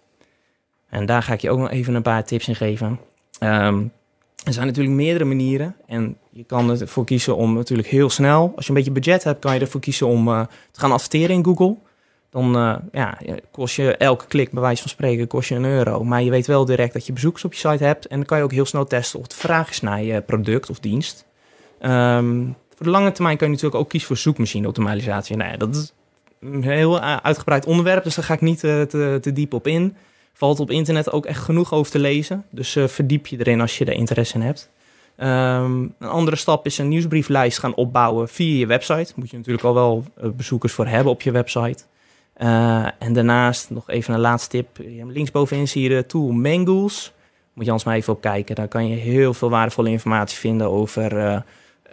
[0.89, 2.99] En daar ga ik je ook nog even een paar tips in geven.
[3.39, 3.83] Ehm,
[4.43, 5.75] er zijn natuurlijk meerdere manieren.
[5.85, 9.39] En je kan ervoor kiezen om natuurlijk heel snel, als je een beetje budget hebt,
[9.39, 11.75] kan je ervoor kiezen om eh, te gaan adverteren in Google.
[12.35, 13.17] Dan eh, ja,
[13.51, 16.03] kost je elke klik, bij wijze van spreken, kost je een euro.
[16.03, 18.07] Maar je weet wel direct dat je bezoekers op je site hebt.
[18.07, 20.69] En dan kan je ook heel snel testen of de vraag is naar je product
[20.69, 21.25] of dienst.
[21.79, 22.43] Ehm,
[22.75, 25.37] voor de lange termijn kan je natuurlijk ook kiezen voor zoekmachine-optimalisatie.
[25.37, 25.93] Nou ja, dat is
[26.39, 29.95] een heel uh, uitgebreid onderwerp, dus daar ga ik niet te, diep op in.
[30.33, 32.45] Valt op internet ook echt genoeg over te lezen.
[32.49, 34.69] Dus verdiep je erin als je er interesse in hebt.
[35.17, 39.13] Um, een andere stap is een nieuwsbrieflijst gaan opbouwen via je website.
[39.15, 40.03] Moet je natuurlijk al wel
[40.35, 41.83] bezoekers voor hebben op je website.
[42.41, 44.67] Uh, en daarnaast nog even een laatste tip.
[45.07, 47.13] Linksbovenin zie je de tool Mangools.
[47.53, 48.55] Moet je anders maar even op kijken.
[48.55, 51.37] Daar kan je heel veel waardevolle informatie vinden over uh,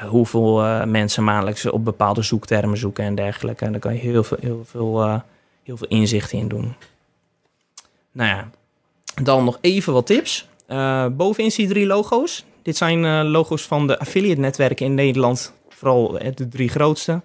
[0.09, 3.65] hoeveel uh, mensen maandelijks op bepaalde zoektermen zoeken en dergelijke.
[3.65, 5.23] En daar kan je heel veel, heel veel,
[5.63, 6.75] heel veel inzicht in doen.
[8.13, 8.51] Nou ja,
[9.23, 10.49] dan nog even wat tips.
[11.13, 12.45] Bovenin zie je drie logo's.
[12.63, 15.53] Dit zijn logo's van de affiliate netwerken in Nederland.
[15.69, 17.21] Vooral de drie grootste.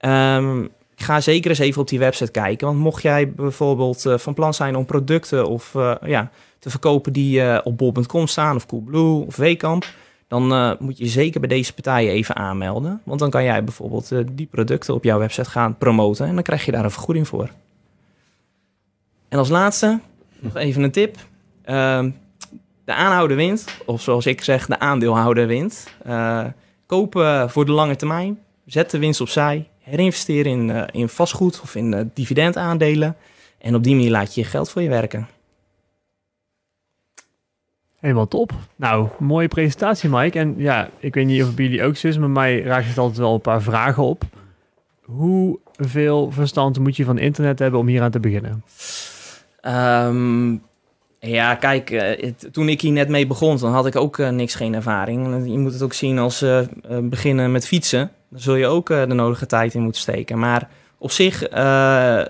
[0.00, 0.68] Um,
[1.00, 2.66] ga zeker eens even op die website kijken.
[2.66, 7.12] Want mocht jij bijvoorbeeld uh, van plan zijn om producten of, uh, ja, te verkopen
[7.12, 9.86] die uh, op bol.com staan, of Coolblue of Wekamp,
[10.28, 13.00] dan moet je zeker bij deze partijen even aanmelden.
[13.04, 16.64] Want dan kan jij bijvoorbeeld die producten op jouw website gaan promoten en dan krijg
[16.64, 17.50] je daar een vergoeding voor.
[19.28, 20.00] En als laatste,
[20.38, 21.16] nog even een tip.
[21.16, 22.04] Uh,
[22.84, 25.86] de aanhouder wint, of zoals ik zeg, de aandeelhouder wint.
[26.86, 31.74] Kopen voor de lange termijn, zet de winst opzij, herinvesteren in, uh, in vastgoed of
[31.74, 33.16] in uh, dividendaandelen.
[33.58, 35.28] En op die manier laat je je geld voor je werken.
[37.98, 38.52] Helemaal top.
[38.76, 40.38] Nou, mooie presentatie, Mike.
[40.38, 42.88] En ja, ik weet niet of het bij jullie ook zo is, maar mij raakt
[42.88, 44.22] het altijd wel een paar vragen op.
[45.04, 48.64] Hoeveel verstand moet je van internet hebben om hier aan te beginnen?
[49.60, 50.56] Ehm,
[51.20, 54.54] ja, kijk, eh, toen ik hier net mee begon, dan had ik ook eh, niks,
[54.54, 55.50] geen ervaring.
[55.50, 56.60] Je moet het ook zien als eh,
[57.02, 58.10] beginnen met fietsen.
[58.28, 60.38] Dan zul je ook de nodige tijd in moeten steken.
[60.38, 61.48] Maar op zich,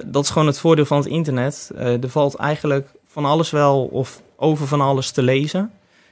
[0.06, 1.70] dat is gewoon het voordeel van het internet.
[1.76, 5.70] Er valt eigenlijk van alles wel of over van alles te lezen.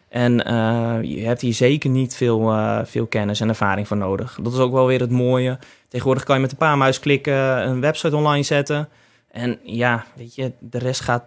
[0.08, 0.32] En
[1.02, 4.38] je hebt hier zeker niet veel, veel kennis en ervaring voor nodig.
[4.42, 5.58] Dat is ook wel weer het mooie.
[5.88, 8.88] Tegenwoordig kan je met een paar muisklikken een website online zetten.
[9.30, 11.24] En ja, weet je, de rest gaat...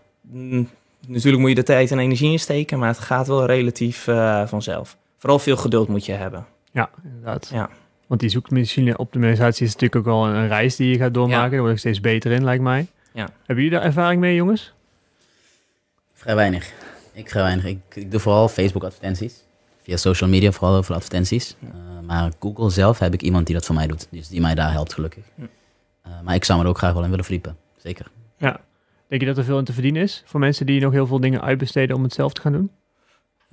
[1.08, 4.98] natuurlijk moet je de tijd en energie insteken, maar het gaat wel relatief eh, vanzelf.
[5.18, 6.46] Vooral veel geduld moet je hebben.
[6.72, 7.50] Ja, inderdaad.
[7.54, 7.70] Ja.
[8.08, 11.52] Want die zoekmachine optimalisatie is natuurlijk ook wel een, reis die je gaat doormaken.
[11.52, 12.88] Daar word ik steeds beter in, lijkt mij.
[13.14, 13.30] Ja.
[13.46, 14.74] Hebben jullie daar ervaring mee, jongens?
[16.14, 16.72] Vrij weinig.
[17.14, 17.66] Ik vrij weinig.
[17.66, 19.44] Ik, ik doe vooral Facebook advertenties.
[19.82, 21.56] Via social media vooral heel veel advertenties.
[21.62, 21.70] Eh,
[22.06, 24.08] maar Google zelf heb ik iemand die dat voor mij doet.
[24.10, 25.24] Dus die mij daar helpt gelukkig.
[26.02, 27.58] Eh, maar ik zou me er ook graag wel in willen verdiepen.
[27.78, 28.06] Zeker.
[29.10, 31.20] Denk je dat er veel in te verdienen is voor mensen die nog heel veel
[31.20, 32.72] dingen uitbesteden om het zelf te gaan doen?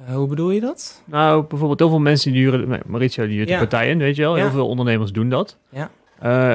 [0.07, 1.03] Eh, hoe bedoel je dat?
[1.05, 3.55] Nou, bijvoorbeeld heel veel mensen die huren, Mauricio die huurt Ja.
[3.61, 4.35] de partij in, weet je wel.
[4.35, 5.59] Heel veel ondernemers doen dat.
[5.69, 5.90] Ja.
[6.19, 6.55] Eh,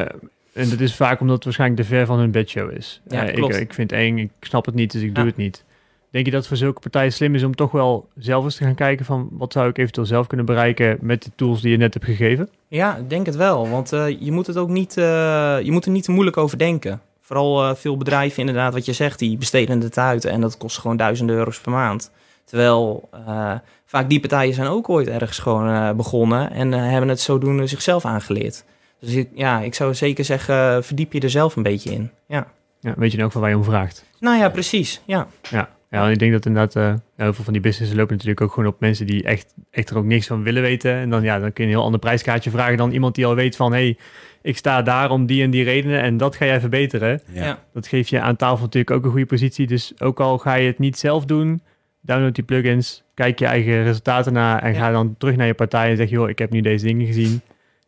[0.53, 3.01] en dat is vaak omdat het waarschijnlijk te ver van hun bedshow is.
[3.07, 3.55] Ja, Eh, ik, klopt.
[3.59, 5.63] ik vind het eng, ik snap het niet, dus ik doe het niet.
[6.09, 8.63] Denk je dat het voor zulke partijen slim is om toch wel zelf eens te
[8.63, 11.77] gaan kijken van wat zou ik eventueel zelf kunnen bereiken met de tools die je
[11.77, 12.49] net hebt gegeven?
[12.67, 13.69] Ja, ik denk het wel.
[13.69, 17.01] Want je moet het ook niet, je moet er niet te moeilijk over denken.
[17.31, 20.77] Vooral eh, veel bedrijven, inderdaad, wat je zegt, die besteden het uit en dat kost
[20.77, 22.11] gewoon duizenden euro's per maand.
[22.45, 23.53] Terwijl eh,
[23.85, 28.05] vaak die partijen zijn ook ooit ergens gewoon eh, begonnen en hebben het zodoende zichzelf
[28.05, 28.63] aangeleerd.
[28.99, 32.11] Dus ik, ja, ik zou zeker zeggen, verdiep je er zelf een beetje in.
[32.25, 32.47] Ja.
[32.79, 34.05] Ja, weet je nou ook van waar je om vraagt?
[34.19, 35.01] Nou ja, precies.
[35.05, 35.27] Ja.
[35.49, 38.41] Ja, ja en ik denk dat inderdaad eh, heel veel van die businesses lopen natuurlijk
[38.41, 40.93] ook gewoon op mensen die echt, echt er ook niks van willen weten.
[40.93, 43.35] En dan, ja, dan kun je een heel ander prijskaartje vragen dan iemand die al
[43.35, 43.71] weet van...
[43.71, 43.97] hey,
[44.41, 47.21] ik sta daar om die en die redenen en dat ga jij verbeteren.
[47.33, 47.43] Ja.
[47.45, 47.59] Ja.
[47.73, 49.67] Dat geeft je aan tafel natuurlijk ook een goede positie.
[49.67, 51.61] Dus ook al ga je het niet zelf doen,
[52.01, 54.79] download die plugins, kijk je eigen resultaten na en Ja.
[54.79, 57.41] ga dan terug naar je partij en zeg joh, ik heb nu deze dingen gezien.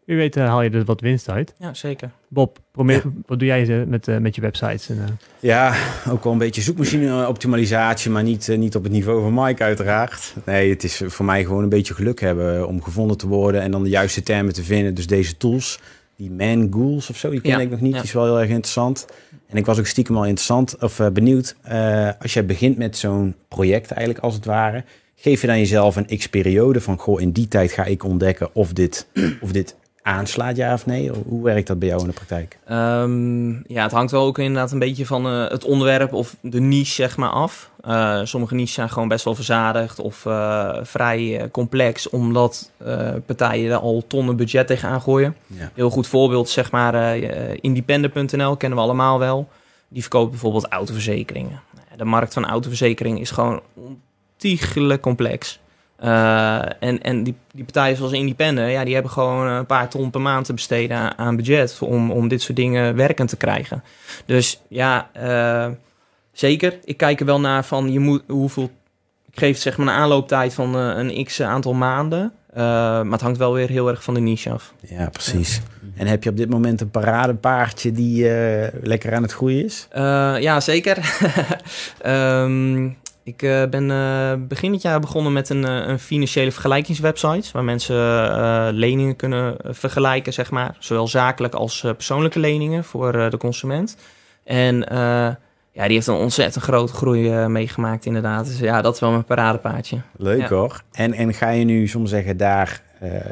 [0.05, 1.53] Wie weet eh, haal je er wat winst uit.
[1.59, 2.09] ja, zeker.
[2.27, 4.89] Bob, probeer, wat doe jij met, eh, met je websites?
[4.89, 5.75] En, eh, Ja,
[6.09, 10.33] ook wel een beetje zoekmachine-optimalisatie, maar niet, niet op het niveau van Mike uiteraard.
[10.45, 13.71] Nee, het is voor mij gewoon een beetje geluk hebben om gevonden te worden en
[13.71, 14.93] dan de juiste termen te vinden.
[14.93, 15.79] Dus deze tools,
[16.15, 17.91] die Mangools of zo, die ken Ja, ik nog niet.
[17.91, 17.97] ja.
[17.97, 19.05] Die is wel heel erg interessant.
[19.47, 21.55] En ik was ook stiekem al interessant of benieuwd.
[21.61, 24.83] eh, als jij begint met zo'n project eigenlijk als het ware,
[25.15, 28.73] geef je dan jezelf een x-periode van, goh, in die tijd ga ik ontdekken of
[28.73, 29.07] dit,
[29.41, 31.11] of dit aanslaat, ja of nee?
[31.27, 32.57] Hoe werkt dat bij jou in de praktijk?
[32.65, 36.59] Ehm, ja, het hangt wel ook inderdaad een beetje van eh, het onderwerp of de
[36.59, 37.71] niche zeg maar af.
[37.81, 42.71] Eh, sommige niches zijn gewoon best wel verzadigd of eh, vrij complex, omdat
[43.25, 45.35] partijen er al tonnen budget tegenaan gooien.
[45.47, 45.71] Ja.
[45.73, 47.17] Heel goed voorbeeld, zeg maar,
[47.61, 49.49] independent.nl kennen we allemaal wel.
[49.87, 51.61] Die verkoopt bijvoorbeeld autoverzekeringen.
[51.73, 55.59] Nou De markt van autoverzekering is gewoon ontiegelijk complex.
[56.03, 60.09] Eh, en en die, die partijen zoals Independent, ja, die hebben gewoon een paar ton
[60.09, 63.83] per maand te besteden aan, aan budget om, om dit soort dingen werkend te krijgen.
[64.25, 65.69] Dus ja, eh,
[66.31, 66.79] zeker.
[66.83, 68.71] Ik kijk er wel naar van je moet hoeveel.
[69.31, 72.33] Ik geef zeg maar een aanlooptijd van eh, een x aantal maanden.
[72.53, 74.73] Maar het hangt wel weer heel erg van de niche af.
[74.79, 75.61] Ja, precies.
[75.95, 78.29] En heb je op dit moment een paradepaardje die
[78.81, 79.87] lekker aan het groeien is?
[80.39, 80.97] Ja, zeker.
[82.01, 82.89] Ehm,
[83.23, 87.49] ik eh, ben eh, begin dit jaar begonnen met een, eh, een financiële vergelijkingswebsite.
[87.53, 87.95] Waar mensen
[88.73, 90.75] leningen kunnen vergelijken, zeg maar.
[90.79, 93.97] Zowel zakelijk als persoonlijke leningen voor de consument.
[94.43, 94.86] En
[95.71, 98.45] ja, die heeft een ontzettend grote groei meegemaakt, inderdaad.
[98.45, 100.01] Dus ja, dat is wel mijn paradepaardje.
[100.17, 100.47] Leuk Ja.
[100.47, 100.81] hoor.
[100.91, 102.81] En, en ga je nu soms zeggen daar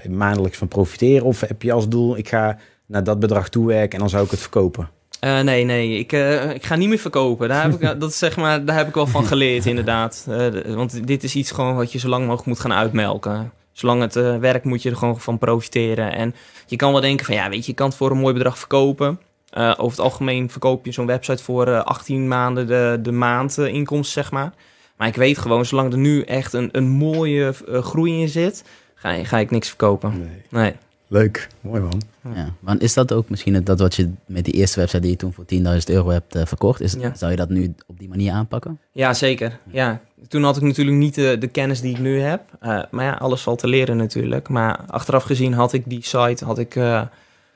[0.10, 1.26] maandelijks van profiteren?
[1.26, 4.32] Of heb je als doel, ik ga naar dat bedrag toewerken en dan zou ik
[4.32, 4.90] het verkopen?
[5.22, 7.48] Eh, nee, nee, ik, eh, ik ga niet meer verkopen.
[7.50, 10.26] Daar heb, ik, dat is zeg maar, daar heb ik wel van geleerd, inderdaad.
[10.30, 13.52] Eh, want dit is iets gewoon wat je zo lang mogelijk moet gaan uitmelken.
[13.72, 16.14] Zolang het werkt moet je er gewoon van profiteren.
[16.14, 18.34] En je kan wel denken van, ja, weet je, je kan het voor een mooi
[18.34, 19.20] bedrag verkopen.
[19.54, 24.24] Over het algemeen verkoop je zo'n website voor eh, 18 maanden de, de maand inkomsten,
[24.24, 24.54] zeg maar.
[24.98, 28.64] Maar ik weet gewoon, zolang er nu echt een, een mooie groei in zit,
[28.96, 30.20] ga, ga ik niks verkopen.
[30.20, 30.62] Nee.
[30.62, 30.74] Nee.
[31.14, 32.02] Leuk, mooi man.
[32.36, 32.54] Ja.
[32.60, 35.18] Want is dat ook misschien het- dat wat je met die eerste website die je
[35.18, 36.82] toen voor 10.000 euro hebt eh, verkocht?
[36.82, 37.14] Is, Ja.
[37.16, 38.80] Zou je dat nu op die manier aanpakken?
[38.92, 39.60] Ja, zeker.
[39.72, 40.00] Ja.
[40.28, 42.42] Toen had ik natuurlijk niet de, de kennis die ik nu heb.
[42.60, 44.50] Eh, maar ja, alles valt te leren natuurlijk.
[44.50, 47.02] Maar achteraf gezien had ik die site had ik, eh,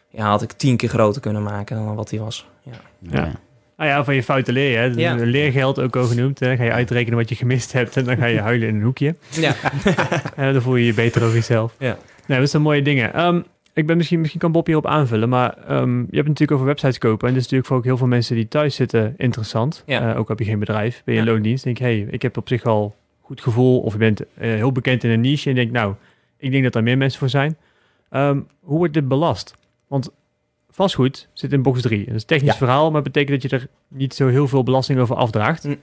[0.10, 2.48] ja, had ik tien keer groter kunnen maken dan wat die was.
[2.64, 2.72] Ja.
[3.00, 3.32] Ja.
[3.78, 4.98] Nou ja, van je fouten leer je.
[5.00, 5.16] Ja.
[5.16, 6.40] Leergeld ook al genoemd.
[6.40, 6.56] Hè.
[6.56, 9.16] Ga je uitrekenen wat je gemist hebt en dan ga je huilen in een hoekje.
[9.32, 9.56] Ja.
[10.36, 11.74] En dan voel je je beter over jezelf.
[11.80, 11.98] Ja.
[12.28, 13.14] Nee, dat zijn mooie dingen.
[13.14, 13.42] Ehm,
[13.74, 16.66] ik ben misschien, misschien kan Bob hierop aanvullen, maar ehm, je hebt het natuurlijk over
[16.66, 17.28] websites kopen.
[17.28, 19.84] En dat is natuurlijk voor ook heel veel mensen die thuis zitten interessant.
[19.86, 20.12] Ja.
[20.14, 21.32] Eh, ook heb je geen bedrijf, ben je in Ja.
[21.34, 21.64] loondienst.
[21.64, 23.80] denk je, hey, ik heb op zich al goed gevoel.
[23.80, 25.50] Of je bent eh, heel bekend in een niche.
[25.50, 25.94] En je denkt, nou,
[26.38, 27.58] ik denk dat daar meer mensen voor zijn.
[28.10, 29.56] Ehm, hoe wordt dit belast?
[29.88, 30.10] Want
[30.70, 32.06] vastgoed zit in box 3.
[32.06, 32.58] Dat is een technisch Ja.
[32.58, 35.64] verhaal, maar betekent dat je er niet zo heel veel belasting over afdraagt.
[35.64, 35.76] Hm.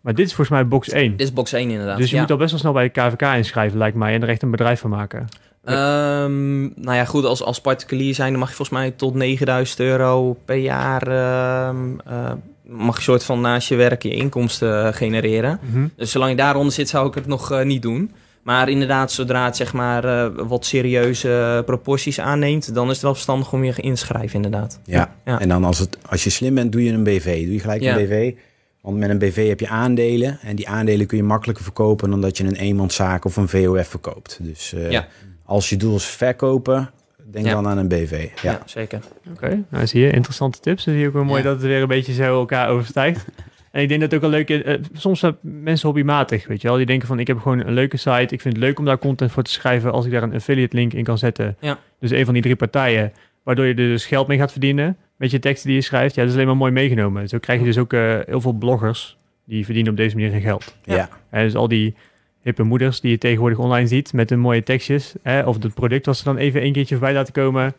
[0.00, 1.10] Maar dit is volgens mij box 1.
[1.10, 1.96] Dit is box 1 inderdaad.
[1.98, 2.20] Dus je ja.
[2.20, 4.14] moet al best wel snel bij de KVK inschrijven, lijkt mij.
[4.14, 5.26] En er echt een bedrijf van maken.
[5.68, 9.80] Ehm, nou ja, goed, als, als particulier zijn, dan mag je volgens mij tot 9000
[9.80, 11.02] euro per jaar.
[11.02, 11.76] ehm,
[12.06, 12.32] eh,
[12.66, 15.58] mag je soort van naast je werk je inkomsten eh, genereren.
[15.72, 15.86] Mhm.
[15.96, 18.10] Dus zolang je daaronder zit, zou ik het nog eh, niet doen.
[18.42, 23.52] Maar inderdaad, zodra het zeg maar wat serieuze proporties aanneemt, dan is het wel verstandig
[23.52, 24.80] om je te schrijven, inderdaad.
[24.84, 25.14] Ja.
[25.24, 25.40] Ja.
[25.40, 27.44] En dan als, het, als je slim bent, doe je een BV.
[27.44, 27.98] Doe je gelijk Ja.
[27.98, 28.32] een BV.
[28.80, 30.38] Want met een BV heb je aandelen.
[30.42, 33.88] En die aandelen kun je makkelijker verkopen dan dat je een eenmanszaak of een VOF
[33.88, 34.38] verkoopt.
[34.42, 35.06] Dus Ja.
[35.48, 36.90] Als je doel is verkopen,
[37.30, 37.52] denk Ja.
[37.52, 38.28] dan aan een BV.
[38.42, 38.60] Ja, Ja.
[38.66, 39.00] zeker.
[39.32, 40.84] Oké, nou zie je, interessante tips.
[40.84, 41.48] Dan zie je ook wel mooi Ja.
[41.48, 43.24] dat het weer een beetje zo elkaar overstijgt.
[43.72, 44.62] en ik denk dat het ook een leuke...
[44.62, 46.76] eh, soms zijn mensen hobbymatig, weet je wel.
[46.76, 48.34] Die denken van, ik heb gewoon een leuke site.
[48.34, 50.76] Ik vind het leuk om daar content voor te schrijven als ik daar een affiliate
[50.76, 51.56] link in kan zetten.
[51.60, 51.78] Ja.
[52.00, 55.30] Dus een van die drie partijen, waardoor je er dus geld mee gaat verdienen met
[55.30, 56.14] je teksten die je schrijft.
[56.14, 57.28] Ja, dat is alleen maar mooi meegenomen.
[57.28, 60.40] Zo krijg je dus ook eh, heel veel bloggers die verdienen op deze manier geen
[60.40, 60.76] geld.
[60.84, 60.94] Ja.
[60.94, 61.08] Ja.
[61.30, 61.94] Hè, dus al die
[62.42, 65.14] hippe moeders die je tegenwoordig online ziet met hun mooie tekstjes.
[65.22, 67.74] Hè, of het product wat ze dan even een keertje voorbij laten komen,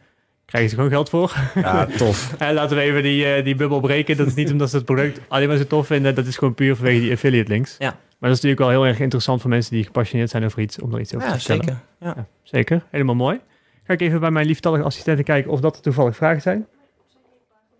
[0.45, 1.33] krijgen ze gewoon geld voor.
[1.55, 2.33] Ja, tof.
[2.37, 4.17] Hè, laten we even die, eh, die bubbel breken.
[4.17, 6.15] Dat is niet omdat ze het product alleen maar zo tof vinden.
[6.15, 7.75] Dat is gewoon puur vanwege die affiliate links.
[7.79, 7.89] Ja.
[7.89, 10.79] Maar dat is natuurlijk wel heel erg interessant voor mensen die gepassioneerd zijn over iets,
[10.79, 11.63] om er iets over Ja, te vertellen.
[11.63, 11.79] zeker.
[11.99, 12.13] Ja.
[12.17, 13.39] Ja, zeker, helemaal mooi.
[13.83, 16.65] Ga ik even bij mijn lieftallige assistenten kijken of dat er toevallig vragen zijn.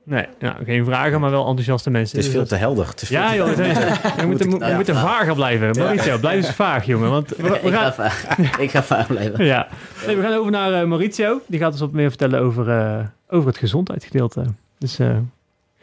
[0.09, 2.17] Nee, nou, geen vragen, maar wel enthousiaste mensen.
[2.17, 2.87] Het is veel te helder.
[2.87, 4.75] Het is veel ja, te- joh, we, we moeten, we Ja.
[4.75, 5.77] moeten vager blijven.
[5.77, 7.09] Mauricio, blijf eens vaag, jongen.
[7.09, 9.45] Want we, we ik, gaan, ga vaag, ik ga vaag blijven.
[9.45, 9.67] ja.
[10.05, 11.41] nee, we gaan over naar eh, Mauricio.
[11.47, 14.43] Die gaat ons wat meer vertellen over, eh, over het gezondheidsgedeelte.
[14.77, 15.17] Dus eh,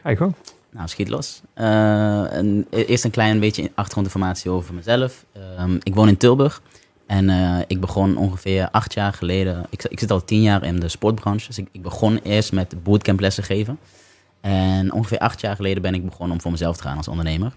[0.01, 0.35] ga je gewoon.
[0.71, 1.41] Nou, schiet los.
[1.53, 5.25] Eh, een, eerst een klein beetje achtergrondinformatie over mezelf.
[5.57, 6.61] Ehm, ik woon in Tilburg.
[7.05, 9.65] En eh, ik begon ongeveer acht jaar geleden.
[9.69, 11.47] Ik, ik zit al tien jaar in de sportbranche.
[11.47, 13.79] Dus ik, ik begon eerst met bootcamplessen geven.
[14.41, 17.53] En ongeveer acht jaar geleden ben ik begonnen om voor mezelf te gaan als ondernemer.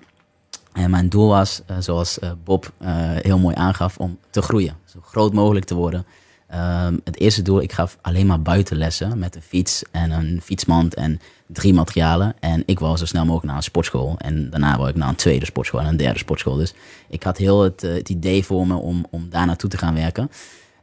[0.72, 4.76] En mijn doel was, eh, zoals eh, Bob eh, heel mooi aangaf, om te groeien.
[4.84, 6.06] Zo groot mogelijk te worden.
[6.46, 10.94] Ehm, het eerste doel, ik gaf alleen maar buitenlessen met een fiets en een fietsmand
[10.94, 12.34] en drie materialen.
[12.40, 14.14] En ik wou zo snel mogelijk naar een sportschool.
[14.18, 16.56] En daarna wou ik naar een tweede sportschool en een derde sportschool.
[16.56, 16.74] Dus
[17.08, 20.30] ik had heel het, idee voor me om, om daar naartoe te gaan werken.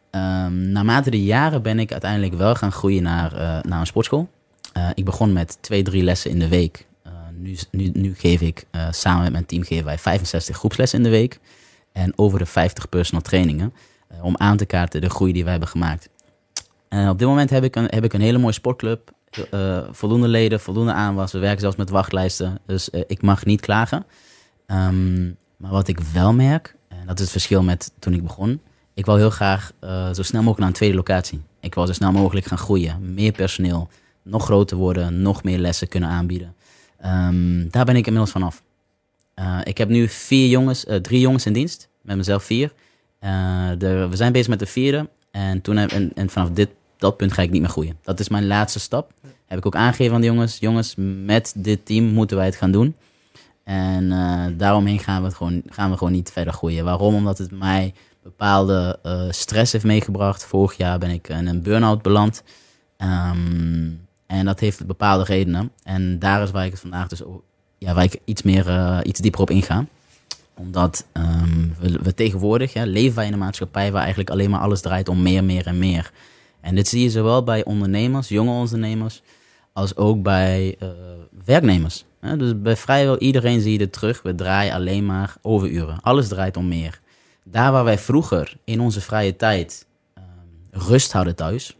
[0.10, 4.30] Ehm, naarmate de jaren ben ik uiteindelijk wel gaan groeien naar, naar een sportschool.
[4.74, 6.88] Eh, ik begon met twee, drie lessen in de week.
[7.04, 10.98] Eh, nu, nu, nu geef ik eh, samen met mijn team geven wij 65 groepslessen
[10.98, 11.40] in de week.
[11.92, 13.74] En over de 50 personal trainingen.
[14.22, 16.10] om aan te kaarten de groei die wij hebben gemaakt.
[16.90, 19.12] En op dit moment heb ik een, heb ik een hele mooie sportclub.
[19.92, 21.32] voldoende leden, voldoende aanwas.
[21.32, 22.60] We werken zelfs met wachtlijsten.
[22.66, 24.06] Dus ik mag niet klagen.
[24.66, 25.26] Ehm,
[25.58, 28.62] maar wat ik wel merk, en dat is het verschil met toen ik begon.
[28.94, 29.72] Ik wil heel graag
[30.14, 31.42] zo snel mogelijk naar een tweede locatie.
[31.60, 33.14] Ik wil zo snel mogelijk gaan groeien.
[33.14, 33.90] Meer personeel,
[34.30, 36.56] nog groter worden, nog meer lessen kunnen aanbieden.
[37.00, 38.64] Ehm, daar ben ik inmiddels vanaf.
[39.34, 41.90] Eh ik heb nu vier jongens, eh, drie jongens in dienst.
[42.02, 42.74] Met mezelf vier.
[43.20, 45.10] Eh, de, we zijn bezig met de vierde.
[45.32, 47.98] En, toen, en, vanaf dit, dat punt ga ik niet meer groeien.
[48.02, 49.12] Dat is mijn laatste stap.
[49.46, 50.58] Heb ik ook aangegeven aan de jongens.
[50.60, 50.94] Jongens,
[51.26, 52.96] met dit team moeten wij het gaan doen.
[53.64, 54.10] En
[54.58, 56.84] daaromheen gaan we, het gewoon, gaan we gewoon niet verder groeien.
[56.84, 57.16] Waarom?
[57.16, 60.46] Omdat het mij bepaalde stress heeft meegebracht.
[60.46, 62.44] Vorig jaar ben ik in een burn-out beland.
[62.98, 63.90] Ehm,
[64.28, 65.72] en dat heeft bepaalde redenen.
[65.84, 67.22] En daar is waar ik het vandaag dus
[67.78, 69.86] ja, waar ik iets, meer, eh, iets dieper op inga.
[70.54, 74.82] Omdat ehm, we, tegenwoordig hè, leven wij in een maatschappij waar eigenlijk alleen maar alles
[74.82, 76.12] draait om meer, meer en meer.
[76.62, 79.22] En dit zie je zowel bij ondernemers, jonge ondernemers,
[79.74, 80.88] als ook bij eh,
[81.46, 82.06] werknemers.
[82.38, 84.22] Dus bij vrijwel iedereen zie je dit terug.
[84.22, 86.02] We draaien alleen maar overuren.
[86.02, 87.00] Alles draait om meer.
[87.44, 90.26] Daar waar wij vroeger in onze vrije tijd ehm,
[90.72, 91.77] rust hadden thuis.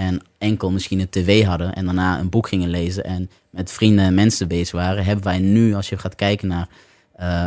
[0.00, 4.04] En enkel misschien een tv hadden en daarna een boek gingen lezen en met vrienden
[4.04, 6.68] en mensen bezig waren, hebben wij nu, als je gaat kijken naar
[7.16, 7.44] eh,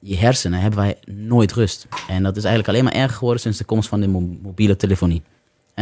[0.00, 1.86] je hersenen, hebben wij nooit rust.
[2.08, 4.76] En dat is eigenlijk alleen maar erger geworden sinds de komst van de mo- mobiele
[4.76, 5.22] telefonie.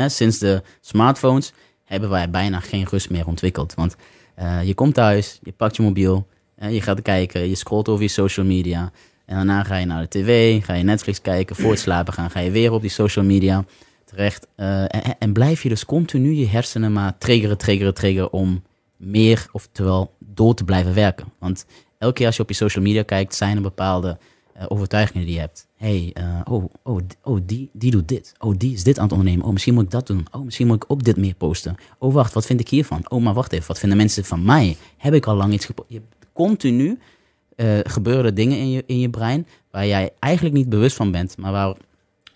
[0.07, 1.53] Sinds de smartphones
[1.85, 3.75] hebben wij bijna geen rust meer ontwikkeld.
[3.75, 3.97] Want
[4.35, 8.09] eh, je komt thuis, je pakt je mobiel, je gaat kijken, je scrolt over je
[8.09, 8.91] social media.
[9.27, 12.51] En daarna ga je naar de tv, ga je Netflix kijken, voor gaan, ga je
[12.51, 13.64] weer op die social media
[14.11, 14.47] terecht.
[14.55, 14.85] Eh,
[15.19, 18.63] en, blijf je dus continu je hersenen maar triggeren, triggeren, triggeren om
[18.97, 21.27] meer, oftewel door te blijven werken.
[21.39, 21.67] Want
[21.99, 24.19] elke keer als je op je social media kijkt, zijn er bepaalde
[24.55, 25.67] eh, overtuigingen die je hebt.
[25.77, 28.35] hey, eh, oh, oh, oh die, die doet dit.
[28.39, 29.47] Oh, die is dit aan het ondernemen.
[29.47, 30.27] Oh, misschien moet ik dat doen.
[30.31, 31.77] Oh, misschien moet ik op dit meer posten.
[31.99, 33.11] Oh, wacht, wat vind ik hiervan?
[33.11, 34.77] Oh, maar wacht even, wat vinden mensen van mij?
[34.97, 35.89] Heb ik al lang iets gepost?
[35.91, 36.01] Je
[36.33, 36.99] continu
[37.57, 41.37] eh, gebeuren dingen in je, in je brein waar jij eigenlijk niet bewust van bent,
[41.37, 41.75] maar waar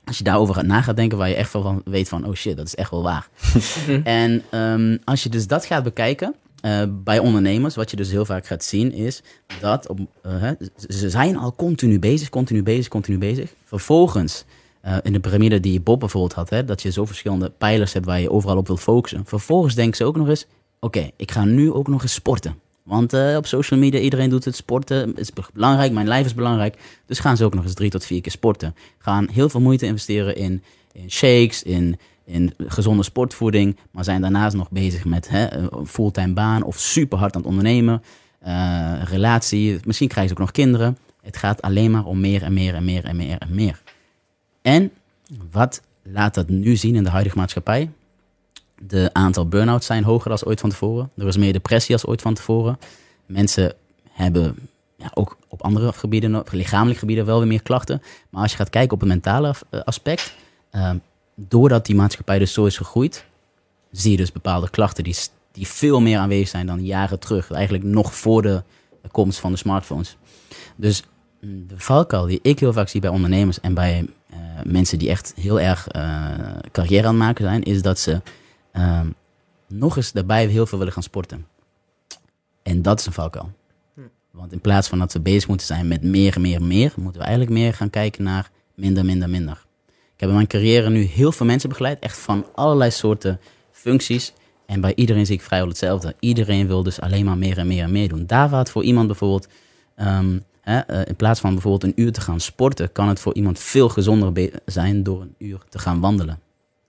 [0.05, 2.57] als je daarover gaat na gaat denken, waar je echt van weet van, oh shit,
[2.57, 3.29] dat is echt wel waar.
[4.05, 6.35] en ehm, als je dus dat gaat bekijken
[6.65, 9.23] eh, bij ondernemers, wat je dus heel vaak gaat zien, is
[9.61, 10.51] dat op, eh,
[10.89, 13.55] ze zijn al continu bezig, continu bezig, continu bezig.
[13.65, 14.45] Vervolgens,
[14.81, 18.07] eh, in de piramide die Bob bijvoorbeeld had, hè, dat je zo verschillende pijlers hebt
[18.07, 19.25] waar je overal op wilt focussen.
[19.25, 20.47] Vervolgens denken ze ook nog eens,
[20.81, 22.59] oké, ik ga nu ook nog eens sporten.
[22.85, 26.77] Want eh, op social media, iedereen doet het, sporten is belangrijk, mijn lijf is belangrijk.
[27.07, 28.75] Dus gaan ze ook nog eens drie tot vier keer sporten.
[28.99, 30.63] Gaan heel veel moeite investeren in,
[30.93, 33.77] in shakes, in, in gezonde sportvoeding.
[33.91, 37.51] Maar zijn daarnaast nog bezig met hè, een fulltime baan of super hard aan het
[37.51, 38.03] ondernemen.
[38.39, 40.99] eh, relatie, misschien krijgen ze ook nog kinderen.
[41.23, 43.83] Het gaat alleen maar om meer en meer en meer en meer en meer.
[44.63, 44.91] En
[45.51, 47.91] wat laat dat nu zien in de huidige maatschappij?
[48.87, 51.11] De aantal burn-outs zijn hoger dan ooit van tevoren.
[51.17, 52.79] Er is meer depressie als ooit van tevoren.
[53.27, 53.75] Mensen
[54.11, 58.03] hebben ja, ook op andere gebieden, op lichamelijke gebieden, wel weer meer klachten.
[58.31, 60.35] Maar als je gaat kijken op het mentale eh, aspect,
[60.71, 60.91] eh,
[61.35, 63.25] doordat die maatschappij dus zo is gegroeid,
[63.91, 65.17] zie je dus bepaalde klachten die,
[65.53, 67.51] die veel meer aanwezig zijn dan jaren terug.
[67.51, 68.63] Eigenlijk nog voor de
[69.11, 70.17] komst van de smartphones.
[70.77, 71.03] Dus
[71.41, 75.09] mm, de valkuil die ik heel vaak zie bij ondernemers en bij eh, mensen die
[75.11, 76.31] echt heel erg eh,
[76.73, 78.21] carrière aan het maken zijn, is dat ze
[78.75, 79.09] ehm,
[79.67, 81.47] nog eens daarbij heel veel willen gaan sporten.
[82.63, 83.53] En dat is een valkuil.
[84.31, 87.27] Want in plaats van dat we bezig moeten zijn met meer, meer, meer, moeten we
[87.27, 89.65] eigenlijk meer gaan kijken naar minder, minder, minder.
[89.87, 94.33] Ik heb in mijn carrière nu heel veel mensen begeleid, echt van allerlei soorten functies.
[94.67, 96.15] En bij iedereen zie ik vrijwel hetzelfde.
[96.21, 98.27] Iedereen wil dus alleen maar meer en meer en meer doen.
[98.27, 99.49] Daar waar het voor iemand bijvoorbeeld,
[99.95, 103.35] ehm, hè, eh, in plaats van bijvoorbeeld een uur te gaan sporten, kan het voor
[103.35, 106.41] iemand veel gezonder zijn door een uur te gaan wandelen.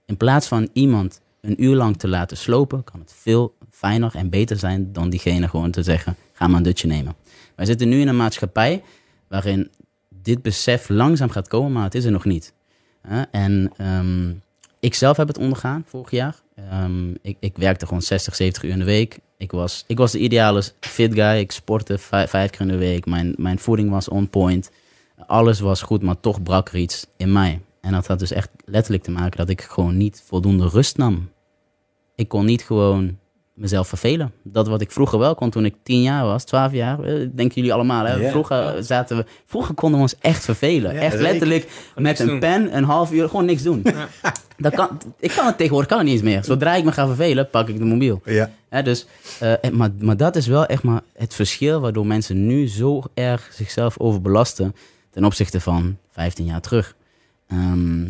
[0.05, 4.29] In plaats van iemand een uur lang te laten slopen, kan het veel fijner en
[4.29, 7.15] beter zijn dan diegene gewoon te zeggen, ga maar een dutje nemen.
[7.55, 8.83] Wij zitten nu in een maatschappij
[9.27, 9.69] waarin
[10.09, 12.53] dit besef langzaam gaat komen, maar het is er nog niet.
[13.31, 14.33] En ehm,
[14.79, 16.35] ik zelf heb het ondergaan vorig jaar.
[16.55, 19.19] Ehm, ik, ik werkte gewoon 60, 70 uur in de week.
[19.37, 21.37] Ik was, ik was de ideale fit guy.
[21.37, 23.05] Ik sportte vijf, vijf keer in de week.
[23.05, 24.71] Mijn, mijn voeding was on point.
[25.27, 27.61] Alles was goed, maar toch brak er iets in mij.
[27.81, 31.29] En dat had dus echt letterlijk te maken dat ik gewoon niet voldoende rust nam.
[32.15, 33.17] Ik kon niet gewoon
[33.53, 34.31] mezelf vervelen.
[34.43, 36.99] Dat wat ik vroeger wel kon toen ik 10 jaar was, 12 jaar.
[37.03, 38.15] eh, Denken jullie allemaal, hè?
[38.15, 38.29] Ja.
[38.29, 40.93] Vroeger, zaten we, vroeger konden we ons echt vervelen.
[40.93, 42.39] Ja, echt letterlijk met een doen.
[42.39, 43.83] pen een half uur gewoon niks doen.
[44.57, 46.43] Dat kan, ik kan het tegenwoordig kan het niet eens meer.
[46.43, 48.21] Zodra ik me ga vervelen, pak ik de mobiel.
[48.25, 48.51] Ja.
[48.69, 49.05] Hè, dus,
[49.39, 53.03] eh, en- maar, maar dat is wel echt maar het verschil waardoor mensen nu zo
[53.13, 54.75] erg zichzelf overbelasten
[55.09, 56.95] ten opzichte van 15 jaar terug.
[57.47, 58.03] Ehm,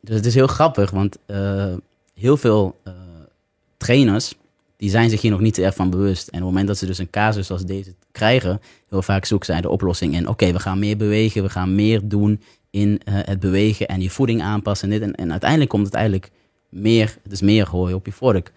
[0.00, 1.64] dus het is heel grappig, want eh,
[2.14, 2.92] heel veel eh,
[3.82, 4.34] trainers
[4.76, 6.28] die zijn zich hier nog niet erg van bewust.
[6.28, 9.46] En op het moment dat ze dus een casus als deze krijgen, heel vaak zoeken
[9.46, 10.28] zij de oplossing in.
[10.28, 14.10] Oké, we gaan meer bewegen, we gaan meer doen in eh, het bewegen en je
[14.10, 15.08] voeding aanpassen en dit.
[15.08, 16.30] En, en uiteindelijk komt het eigenlijk
[16.68, 18.52] meer, is meer gooien op je vork.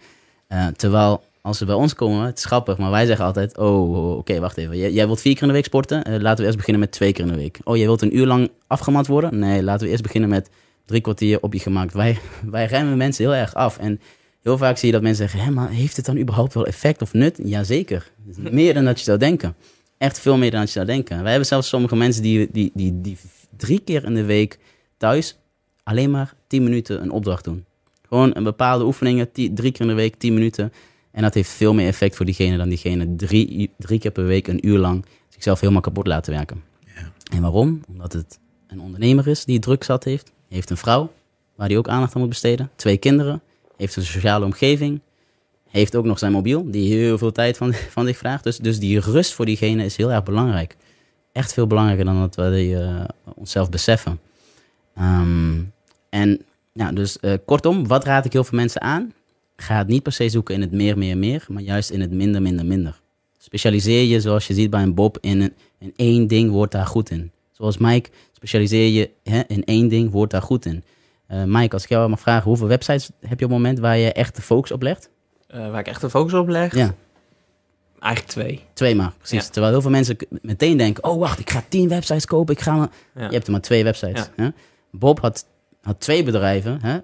[0.46, 4.16] Eh, terwijl als ze bij ons komen, het is grappig, maar wij zeggen altijd: Oh,
[4.16, 4.92] oké, wacht even.
[4.92, 6.04] Jij, wilt vier keer in de week sporten?
[6.04, 7.58] Eh, laten we eerst beginnen met twee keer in de week.
[7.64, 9.38] Oh, jij wilt een uur lang afgemat worden?
[9.38, 10.50] Nee, laten we eerst beginnen met
[10.84, 11.92] drie kwartier op je gemak.
[11.92, 12.18] Wij,
[12.50, 13.78] wij remmen mensen heel erg af.
[13.78, 14.00] En
[14.46, 17.02] heel vaak zie je dat mensen zeggen: Hé, maar heeft het dan überhaupt wel effect
[17.02, 17.40] of nut?
[17.44, 18.10] Jazeker.
[18.50, 19.54] Meer dan dat je zou denken.
[19.98, 21.20] Echt veel meer dan dat je zou denken.
[21.20, 23.16] Wij hebben zelfs sommige mensen die, die, die, die
[23.56, 24.58] drie keer in de week
[24.96, 25.38] thuis
[25.82, 27.64] alleen maar tien minuten een opdracht doen.
[28.08, 30.72] Gewoon een bepaalde oefeningen, drie keer in de week, tien minuten.
[31.10, 34.48] En dat heeft veel meer effect voor diegene dan diegene drie, drie keer per week,
[34.48, 36.62] een uur lang, zichzelf helemaal kapot laten werken.
[37.32, 37.80] En waarom?
[37.88, 40.32] Omdat het een ondernemer is die druk zat heeft.
[40.48, 41.12] Heeft een vrouw
[41.54, 42.70] waar hij ook aandacht aan moet besteden.
[42.76, 43.42] Twee kinderen.
[43.76, 45.00] Heeft een sociale omgeving.
[45.68, 48.44] Heeft ook nog zijn mobiel, die heel veel tijd van, van zich vraagt.
[48.44, 50.76] Dus, dus die rust voor diegene is heel erg belangrijk.
[51.32, 54.20] Echt veel belangrijker dan dat we eh, onszelf beseffen.
[54.94, 55.62] Ehm,
[56.10, 56.40] en
[56.72, 59.12] ja, dus eh, kortom, wat raad ik heel veel mensen aan?
[59.56, 62.10] Ga het niet per se zoeken in het meer, meer, meer, maar juist in het
[62.10, 63.00] minder, minder, minder.
[63.38, 66.86] Specialiseer je, zoals je ziet bij een Bob, in, een, in één ding, word daar
[66.86, 67.32] goed in.
[67.52, 69.10] Zoals Mike, specialiseer je
[69.46, 70.84] in één ding, word daar goed in.
[71.26, 73.96] Eh, Mike, als ik jou mag vragen, hoeveel websites heb je op het moment waar
[73.96, 75.10] je echt de focus op legt?
[75.46, 76.74] Eh, waar ik echt de focus op leg?
[76.74, 76.94] Ja.
[77.98, 78.64] Eigenlijk twee.
[78.72, 79.44] Twee maar, precies.
[79.44, 79.50] Ja.
[79.50, 82.76] Terwijl heel veel mensen meteen denken, oh wacht, ik ga tien websites kopen, ik ga
[82.76, 82.90] maar...
[83.14, 83.26] Ja.
[83.26, 84.30] Je hebt er maar twee websites.
[84.36, 84.48] Hè?
[84.90, 85.46] Bob had,
[85.82, 86.98] had twee bedrijven, hè?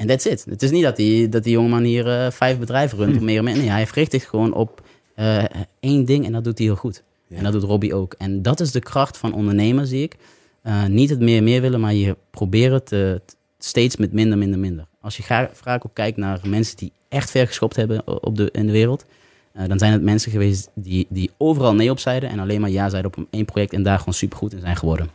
[0.00, 0.44] en that's it.
[0.48, 3.38] Het is niet dat die, dat die jongeman hier eh, vijf bedrijven runt of meer.
[3.38, 3.56] of meer.
[3.56, 4.82] Nee, hij richt zich gewoon op
[5.14, 5.44] eh,
[5.80, 7.02] één ding en dat doet hij heel goed.
[7.26, 7.36] Ja.
[7.36, 8.14] En dat doet Robbie ook.
[8.18, 10.16] En dat is de kracht van ondernemen, zie ik.
[10.62, 13.22] Eh, niet het meer meer willen, maar je proberen te,
[13.64, 14.86] steeds met minder, minder, minder.
[15.00, 18.48] Als je ga- vaak ook kijkt naar mensen die echt ver geschopt hebben op de,
[18.52, 19.04] in de wereld,
[19.52, 22.70] eh, dan zijn het mensen geweest die, die overal nee op zeiden en alleen maar
[22.70, 25.10] ja zeiden op één project en daar gewoon supergoed in zijn geworden.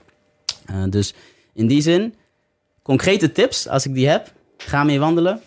[0.65, 1.13] Eh, dus
[1.53, 2.13] in die zin,
[2.81, 5.41] concrete tips, als ik die heb, ga mee wandelen.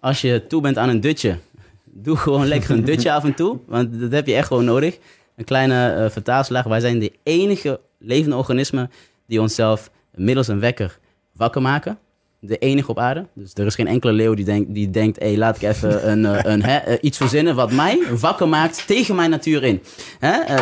[0.00, 1.38] Als je toe bent aan een dutje,
[1.84, 4.98] doe gewoon lekker een dutje af en toe, want dat heb je echt gewoon nodig.
[5.36, 8.90] Een kleine eh vertaalslag, wij zijn de enige levende organismen
[9.26, 10.98] die onszelf middels een wekker
[11.32, 11.98] wakker maken.
[12.42, 13.26] De enige op aarde.
[13.34, 16.26] Dus er is geen enkele leeuw die, denkt die denkt: hé, laat ik even een,
[16.26, 19.82] eh, een, eh, iets verzinnen wat mij wakker maakt tegen mijn natuur in.
[20.18, 20.40] Hè?
[20.40, 20.60] Eh,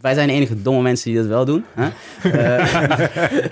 [0.00, 1.64] wij zijn de enige domme mensen die dat wel doen.
[1.74, 1.84] Hè?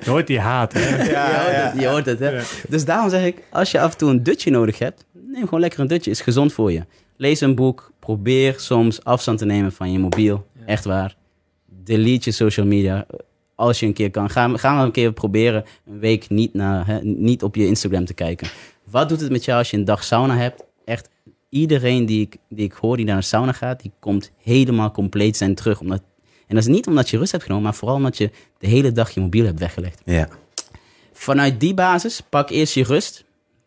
[0.04, 0.80] Je hoort die haat, hè?
[1.04, 2.40] je hoort het, je hoort het hè?
[2.68, 5.60] Dus daarom zeg ik: als je af en toe een dutje nodig hebt, neem gewoon
[5.60, 6.10] lekker een dutje.
[6.10, 6.82] Is gezond voor je.
[7.16, 7.92] Lees een boek.
[7.98, 10.46] Probeer soms afstand te nemen van je mobiel.
[10.66, 11.16] Echt waar.
[11.84, 13.06] Delete je social media.
[13.56, 14.30] Als je een keer kan.
[14.30, 18.04] Ga, ga maar een keer proberen een week niet, naar, hè, niet op je Instagram
[18.04, 18.48] te kijken.
[18.84, 20.64] Wat doet het met jou als je een dag sauna hebt?
[20.84, 21.08] Echt
[21.48, 25.36] iedereen die ik, die ik hoor die naar een sauna gaat, die komt helemaal compleet
[25.36, 25.80] zijn terug.
[25.80, 26.02] Omdat,
[26.46, 28.92] en dat is niet omdat je rust hebt genomen, maar vooral omdat je de hele
[28.92, 30.00] dag je mobiel hebt weggelegd.
[30.04, 30.28] Ja.
[31.12, 33.24] Vanuit die basis, pak eerst je rust.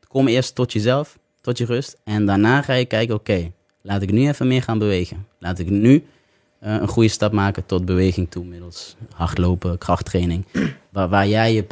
[0.07, 1.97] Kom eerst tot jezelf, tot je rust.
[2.03, 5.27] En daarna ga je kijken, oké, laat ik nu even meer gaan bewegen.
[5.39, 6.03] Laat ik nu
[6.59, 10.45] een goede stap maken tot beweging toe, middels hardlopen, krachttraining.
[10.89, 11.65] Waar, waar jij je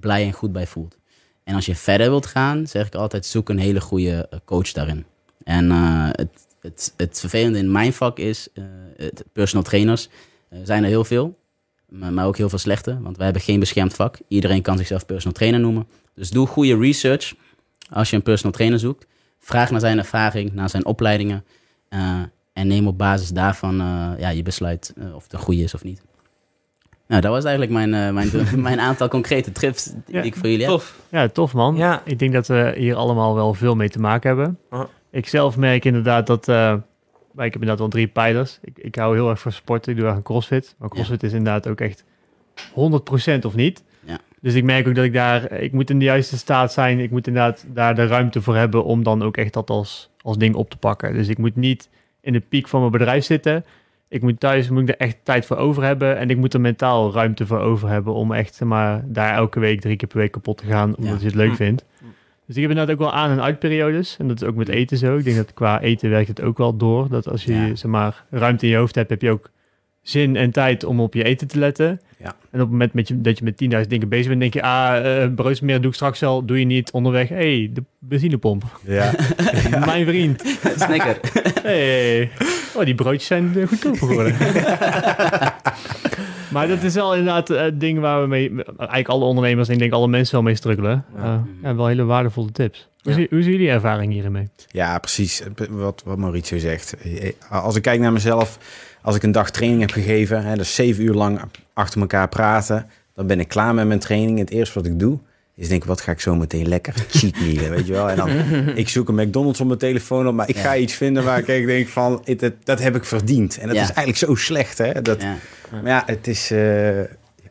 [0.00, 0.96] blij en goed bij voelt.
[1.44, 4.72] En als je verder wilt gaan, zeg ik altijd, zoek een hele goede eh, coach
[4.72, 5.04] daarin.
[5.44, 8.64] En eh, het, het, het vervelende in mijn vak is, eh,
[9.32, 10.08] personal trainers
[10.48, 11.38] eh, zijn er heel veel.
[11.88, 14.18] Maar, maar ook heel veel slechte, want wij hebben geen beschermd vak.
[14.28, 15.86] Iedereen kan zichzelf personal trainer noemen.
[16.14, 17.34] Dus doe goede research
[17.90, 19.06] als je een personal trainer zoekt.
[19.38, 21.44] Vraag naar zijn ervaring, naar zijn opleidingen.
[22.60, 25.74] En neem op basis daarvan eh, ja, je besluit eh, of het een goede is
[25.74, 26.02] of niet.
[27.10, 28.30] Nou, dat was eigenlijk mijn, eh, mijn,
[28.68, 30.70] mijn aantal concrete trips die Ja, ik voor jullie heb.
[30.70, 30.96] Tof.
[31.08, 31.76] Ja, tof man.
[31.76, 32.02] Ja.
[32.04, 34.58] Ik denk dat we hier allemaal wel veel mee te maken hebben.
[35.10, 36.48] Ik zelf merk inderdaad dat...
[36.48, 36.74] eh,
[37.32, 38.58] maar ik heb inderdaad wel drie pijlers.
[38.62, 39.92] Ik, ik hou heel erg van sporten.
[39.92, 40.74] Ik doe erg een crossfit.
[40.78, 42.04] Maar crossfit is inderdaad ook echt
[42.70, 42.74] 100%
[43.42, 43.82] of niet.
[44.04, 44.18] Ja.
[44.40, 45.52] Dus ik merk ook dat ik daar...
[45.52, 46.98] Ik moet in de juiste staat zijn.
[46.98, 48.84] Ik moet inderdaad daar de ruimte voor hebben...
[48.84, 51.12] om dan ook echt dat als, als ding op te pakken.
[51.12, 51.88] Dus ik moet niet
[52.20, 53.64] in de piek van mijn bedrijf zitten.
[54.08, 56.16] Ik moet thuis moet ik er echt tijd voor over hebben.
[56.16, 58.12] En ik moet er mentaal ruimte voor over hebben...
[58.14, 60.96] om echt zeg maar, daar elke week, drie keer per week kapot te gaan...
[60.96, 61.18] omdat Ja.
[61.20, 61.54] je het leuk Hm.
[61.54, 61.84] vindt.
[62.46, 64.16] Dus ik heb inderdaad ook wel aan- en uitperiodes.
[64.18, 65.16] En dat is ook met eten zo.
[65.16, 67.08] Ik denk dat qua eten werkt het ook wel door.
[67.08, 67.74] Dat als je Ja.
[67.74, 69.50] zeg maar, ruimte in je hoofd hebt, heb je ook
[70.02, 72.00] zin en tijd om op je eten te letten.
[72.18, 72.26] Ja.
[72.26, 74.62] En op het moment met je, dat je met 10.000 dingen bezig bent, denk je,
[74.62, 77.28] ah, uh, broodjes doe ik straks al, doe je niet onderweg.
[77.28, 78.80] hey, de benzinepomp.
[78.84, 79.12] Ja.
[79.86, 80.58] Mijn vriend.
[80.84, 81.18] Snicker.
[81.62, 82.30] Hey.
[82.74, 84.34] Oh, die broodjes zijn eh, goedkoper geworden.
[86.52, 89.80] maar dat is wel inderdaad het ding waar we mee, eigenlijk alle ondernemers en ik
[89.80, 91.04] denk alle mensen wel mee struggelen.
[91.16, 91.44] Ja.
[91.62, 92.88] ja, wel hele waardevolle tips.
[93.02, 93.18] Hoe, Ja.
[93.18, 94.48] zie- hoe zien jullie ervaring hiermee?
[94.66, 95.42] Ja, precies.
[95.70, 96.94] Wat, wat Mauricio zegt.
[97.50, 98.58] Als ik kijk naar mezelf,
[99.02, 101.40] als ik een dag training heb gegeven, hè, dus zeven uur lang
[101.74, 104.38] achter elkaar praten, dan ben ik klaar met mijn training.
[104.38, 105.18] Het eerste wat ik doe,
[105.54, 108.10] is denk wat ga ik zo meteen lekker cheat mealen, weet je wel.
[108.10, 108.28] En dan,
[108.76, 111.66] ik zoek een McDonald's op mijn telefoon op, maar ik ga iets vinden waar ik
[111.66, 112.24] denk van,
[112.64, 113.58] dat heb ik verdiend.
[113.58, 113.82] En dat Ja.
[113.82, 115.02] is eigenlijk zo slecht, hè.
[115.02, 115.36] Dat, Ja.
[115.70, 117.00] Maar ja, het is, eh,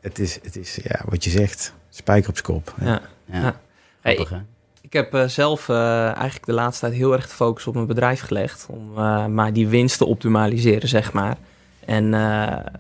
[0.01, 2.73] het is, het is ja, wat je zegt, spijker op z'n kop.
[2.79, 2.85] hè.
[2.89, 3.01] Ja.
[3.31, 3.41] Ja.
[3.41, 3.59] Ja.
[4.01, 4.43] Hey, Grappig, hè?
[4.89, 7.87] Ik heb eh, zelf eh, eigenlijk de laatste tijd heel erg de focus op mijn
[7.87, 8.67] bedrijf gelegd.
[8.69, 11.37] Om eh, maar die winst te optimaliseren, zeg maar.
[11.85, 12.09] En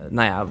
[0.09, 0.45] nou ja,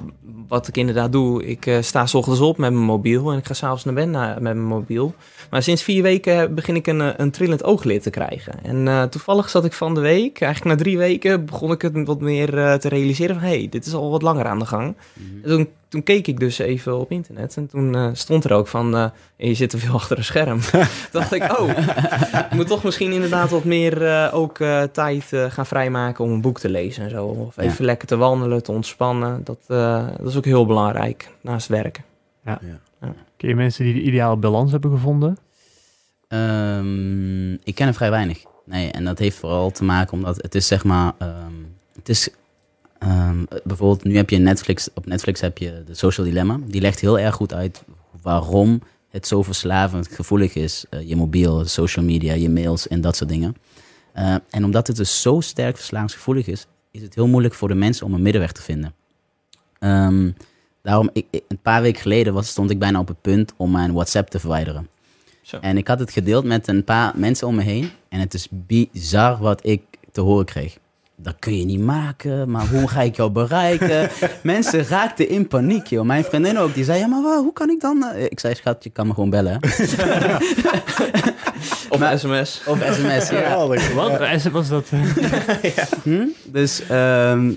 [0.47, 3.53] wat ik inderdaad doe, ik sta s ochtends op met mijn mobiel en ik ga
[3.53, 5.13] s'avonds naar bed met mijn mobiel.
[5.49, 8.53] Maar sinds vier weken begin ik een, een trillend ooglid te krijgen.
[8.63, 12.21] En toevallig zat ik van de week, eigenlijk na drie weken, begon ik het wat
[12.21, 12.49] meer
[12.79, 13.43] te realiseren van...
[13.43, 14.95] hé, hey, dit is al wat langer aan de gang.
[15.13, 15.43] Mhm.
[15.43, 18.67] En toen, toen keek ik dus even op internet en toen eh, stond er ook
[18.67, 19.05] van, eh,
[19.37, 20.59] je zit te veel achter een scherm.
[20.61, 20.81] Toen
[21.11, 21.69] dacht ik, oh,
[22.49, 26.31] ik moet toch misschien inderdaad wat meer eh, ook eh, tijd eh, gaan vrijmaken om
[26.31, 27.25] een boek te lezen en zo.
[27.25, 27.61] Of Ja.
[27.63, 29.43] even lekker te wandelen, te ontspannen.
[29.43, 32.03] Dat, eh, dat is ook heel belangrijk naast werken.
[33.37, 35.37] Ken je mensen die de ideale balans hebben gevonden?
[36.27, 38.43] Ehm, ik ken er vrij weinig.
[38.65, 41.53] Nee, en dat heeft vooral te maken omdat het is zeg maar, ehm,
[41.95, 42.29] het is
[42.99, 46.59] ehm, bijvoorbeeld nu heb je Netflix, op Netflix heb je de Social Dilemma.
[46.65, 47.83] Die legt heel erg goed uit
[48.21, 50.85] waarom het zo verslavend gevoelig is.
[50.89, 53.55] Eh, je mobiel, social media, je mails en dat soort dingen.
[54.13, 57.75] Eh, en omdat het dus zo sterk verslavingsgevoelig is, is het heel moeilijk voor de
[57.75, 58.93] mensen om een middenweg te vinden.
[59.79, 60.31] Ehm,
[60.81, 63.71] daarom, ik, ik- een paar weken geleden was, stond ik bijna op het punt om
[63.71, 64.87] mijn WhatsApp te verwijderen.
[65.41, 65.57] Zo.
[65.57, 67.89] En ik had het gedeeld met een paar mensen om me heen.
[68.09, 69.81] En het is bizar wat ik
[70.11, 70.77] te horen kreeg.
[71.21, 74.09] Dat kun je niet maken, maar hoe ga ik jou bereiken?
[74.43, 76.05] Mensen raakten in paniek, joh.
[76.05, 78.03] Mijn vriendin ook, die zei, ja, maar hoe kan ik dan...
[78.03, 79.57] eh?" Ik zei, schat, je kan me gewoon bellen.
[79.61, 79.67] hè."
[81.89, 82.61] Of Maar- sms.
[82.67, 83.41] Of sms, ja.
[83.41, 83.93] Geweldig.
[83.93, 84.43] Wat?
[84.51, 84.89] Was dat?
[86.03, 86.25] Hm?
[86.45, 87.51] Dus ehm,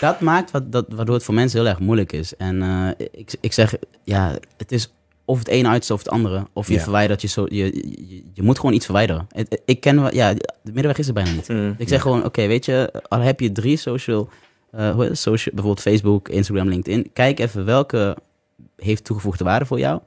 [0.00, 2.36] dat maakt wat, dat, waardoor het voor mensen heel erg moeilijk is.
[2.36, 4.92] En eh, ik, ik zeg, ja, het is
[5.26, 6.46] of het ene uiterste of het andere.
[6.52, 6.80] Of je Ja.
[6.80, 7.46] verwijdert je zo.
[7.48, 7.64] Je,
[8.08, 9.26] je, je moet gewoon iets verwijderen.
[9.64, 11.48] Ik ken wel, ja, de middenweg is er bijna niet.
[11.48, 11.74] Mm.
[11.78, 14.28] Ik zeg gewoon, oké, weet je, al heb je drie social,
[14.70, 17.10] eh, social, bijvoorbeeld Facebook, Instagram, LinkedIn.
[17.12, 18.16] Kijk even welke
[18.76, 20.00] heeft toegevoegde waarde voor jou.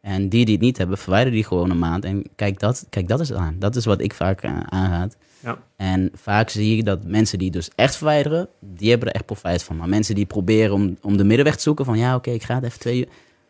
[0.00, 2.04] En die die het niet hebben, verwijder die gewoon een maand.
[2.04, 3.56] En kijk dat, kijk dat eens aan.
[3.58, 5.16] Dat is wat ik vaak eh, aanraad.
[5.42, 5.58] Ja.
[5.76, 9.62] En vaak zie ik dat mensen die dus echt verwijderen, die hebben er echt profijt
[9.62, 9.76] van.
[9.76, 12.54] Maar mensen die proberen om, om de middenweg te zoeken van ja, oké, ik ga
[12.54, 13.08] het even twee uur.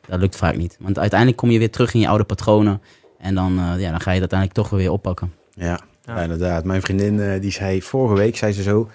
[0.08, 0.76] Dat lukt vaak niet.
[0.80, 2.82] Want uiteindelijk kom je weer terug in je oude patronen.
[3.18, 5.32] En dan, eh, ja, dan ga je het uiteindelijk toch weer oppakken.
[5.54, 6.20] Ja, Ja.
[6.22, 6.64] inderdaad.
[6.64, 8.90] Mijn vriendin eh, die zei vorige week, zei ze zo...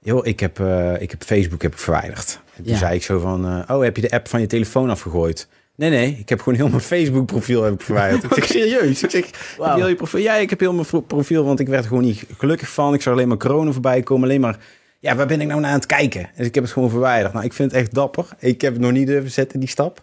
[0.00, 2.40] Joh, ik heb, eh, ik heb Facebook heb ik verwijderd.
[2.56, 2.78] En toen Ja.
[2.78, 3.46] zei ik zo van...
[3.46, 5.48] eh, oh, heb je de app van je telefoon afgegooid?
[5.74, 8.24] Nee, nee, ik heb gewoon heel mijn Facebook profiel heb ik verwijderd.
[8.24, 9.02] ik zeg, serieus?
[9.02, 10.20] Ik zeg, heb je heel je profiel?
[10.20, 12.94] Ja, ik heb heel mijn pro- profiel, want ik werd er gewoon niet gelukkig van.
[12.94, 14.24] Ik zag alleen maar corona voorbij komen.
[14.28, 14.58] Alleen maar,
[15.00, 16.28] ja, waar ben ik nou naar aan het kijken?
[16.36, 17.32] Dus ik heb het gewoon verwijderd.
[17.32, 18.28] Nou, ik vind het echt dapper.
[18.38, 20.02] Ik heb het nog niet durven zetten, die stap.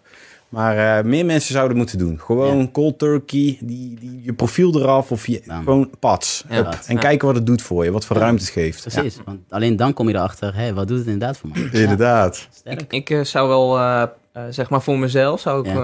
[0.54, 2.20] Maar eh, meer mensen zouden moeten doen.
[2.20, 2.68] Gewoon Ja.
[2.72, 5.58] cold turkey, die, die, je profiel eraf of je, Ja.
[5.58, 5.90] gewoon.
[6.00, 6.18] Ja.
[6.48, 6.78] Hup.
[6.86, 8.22] En kijken wat het doet voor je, wat voor Ja.
[8.22, 8.80] ruimte het geeft.
[8.80, 9.18] Precies.
[9.24, 11.68] Want alleen dan kom je erachter, hé, wat doet het inderdaad voor me?
[11.72, 12.48] Ja, inderdaad.
[12.52, 12.80] Sterk.
[12.82, 14.02] Ik, ik eh, zou wel, eh,
[14.50, 15.74] zeg maar voor mezelf, zou ik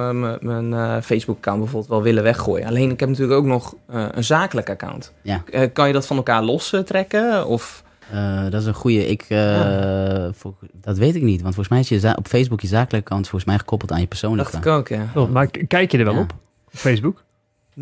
[0.40, 2.66] mijn eh, Facebook-account bijvoorbeeld wel willen weggooien.
[2.66, 5.12] Alleen ik heb natuurlijk ook nog eh, een zakelijk account.
[5.22, 5.42] Ja.
[5.50, 7.46] Eh, kan je dat van elkaar los eh, trekken?
[7.46, 7.82] Of,
[8.12, 9.06] Eh, dat is een goede.
[9.06, 11.42] Ik, eh, vol- dat weet ik niet.
[11.42, 14.06] Want volgens mij is je op Facebook je zakelijke account volgens mij gekoppeld aan je
[14.06, 14.50] persoonlijke.
[14.52, 15.06] dacht ik ook, ja.
[15.14, 16.20] Oh, maar kijk je er wel Ja.
[16.20, 16.32] op?
[16.66, 17.24] Op Facebook?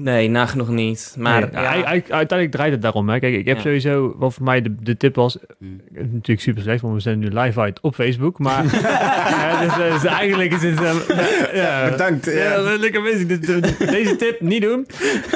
[0.01, 1.15] Nee, nagenoeg niet.
[1.19, 3.09] Maar Nee, ja, ja, u- uiteindelijk draait het daarom.
[3.09, 3.19] Hè.
[3.19, 3.63] Kijk, ik heb Ja.
[3.63, 5.81] sowieso, wat voor mij de, de tip was, Mm.
[5.95, 8.39] Is natuurlijk super slecht, want we zijn nu live uit op Facebook.
[8.39, 10.79] Maar ja, dus, eh, dus eigenlijk is het...
[11.53, 12.25] ja, Bedankt.
[12.25, 12.77] Ja, Ja.
[12.79, 13.27] lekker bezig.
[13.91, 14.87] Deze tip niet doen.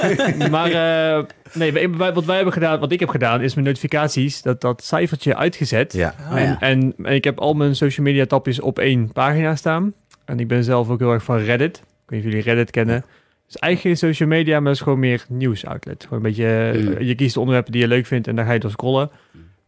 [0.51, 4.61] maar eh, nee, wat wij hebben gedaan, wat ik heb gedaan, is mijn notificaties, dat,
[4.61, 5.93] dat cijfertje uitgezet.
[5.93, 6.15] Ja.
[6.33, 6.57] Oh, ja.
[6.61, 9.93] En, en ik heb al mijn social media tapjes op één pagina staan.
[10.25, 11.77] En ik ben zelf ook heel erg van Reddit.
[11.77, 13.05] Ik weet niet of jullie Reddit kennen.
[13.53, 16.03] Dus eigenlijk geen social media, maar het is gewoon meer nieuwsoutlet.
[16.03, 16.93] Gewoon een beetje, Mm.
[16.93, 19.11] eh, je kiest de onderwerpen die je leuk vindt en daar ga je door scrollen.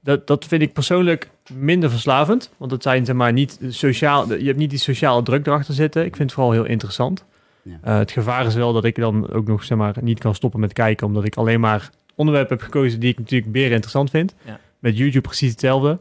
[0.01, 2.51] Dat, dat vind ik persoonlijk minder verslavend.
[2.57, 6.05] Want het zijn zeg maar niet sociaal, je hebt niet die sociale druk erachter zitten.
[6.05, 7.25] Ik vind het vooral heel interessant.
[7.63, 7.79] Ja.
[7.83, 10.61] Eh, het gevaar is wel dat ik dan ook nog zeg maar, niet kan stoppen
[10.61, 11.07] met kijken.
[11.07, 14.35] Omdat ik alleen maar onderwerpen heb gekozen die ik natuurlijk meer interessant vind.
[14.47, 14.61] Ja.
[14.79, 15.99] Met YouTube precies hetzelfde.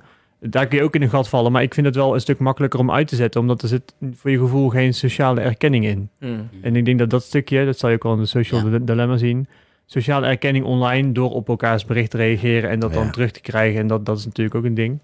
[0.50, 1.52] Daar kun je ook in een gat vallen.
[1.52, 3.42] Maar ik vind het wel een stuk makkelijker om uit te zetten.
[3.42, 6.10] Omdat er zit voor je gevoel geen sociale erkenning in.
[6.20, 6.50] Mm.
[6.62, 8.78] En ik denk dat dat stukje, dat zal je ook al in de social Ja.
[8.78, 9.48] dilemma zien.
[9.86, 13.00] Sociale erkenning online door op elkaars bericht te reageren en dat Ja.
[13.02, 13.80] dan terug te krijgen.
[13.80, 15.00] En dat, dat is natuurlijk ook een ding.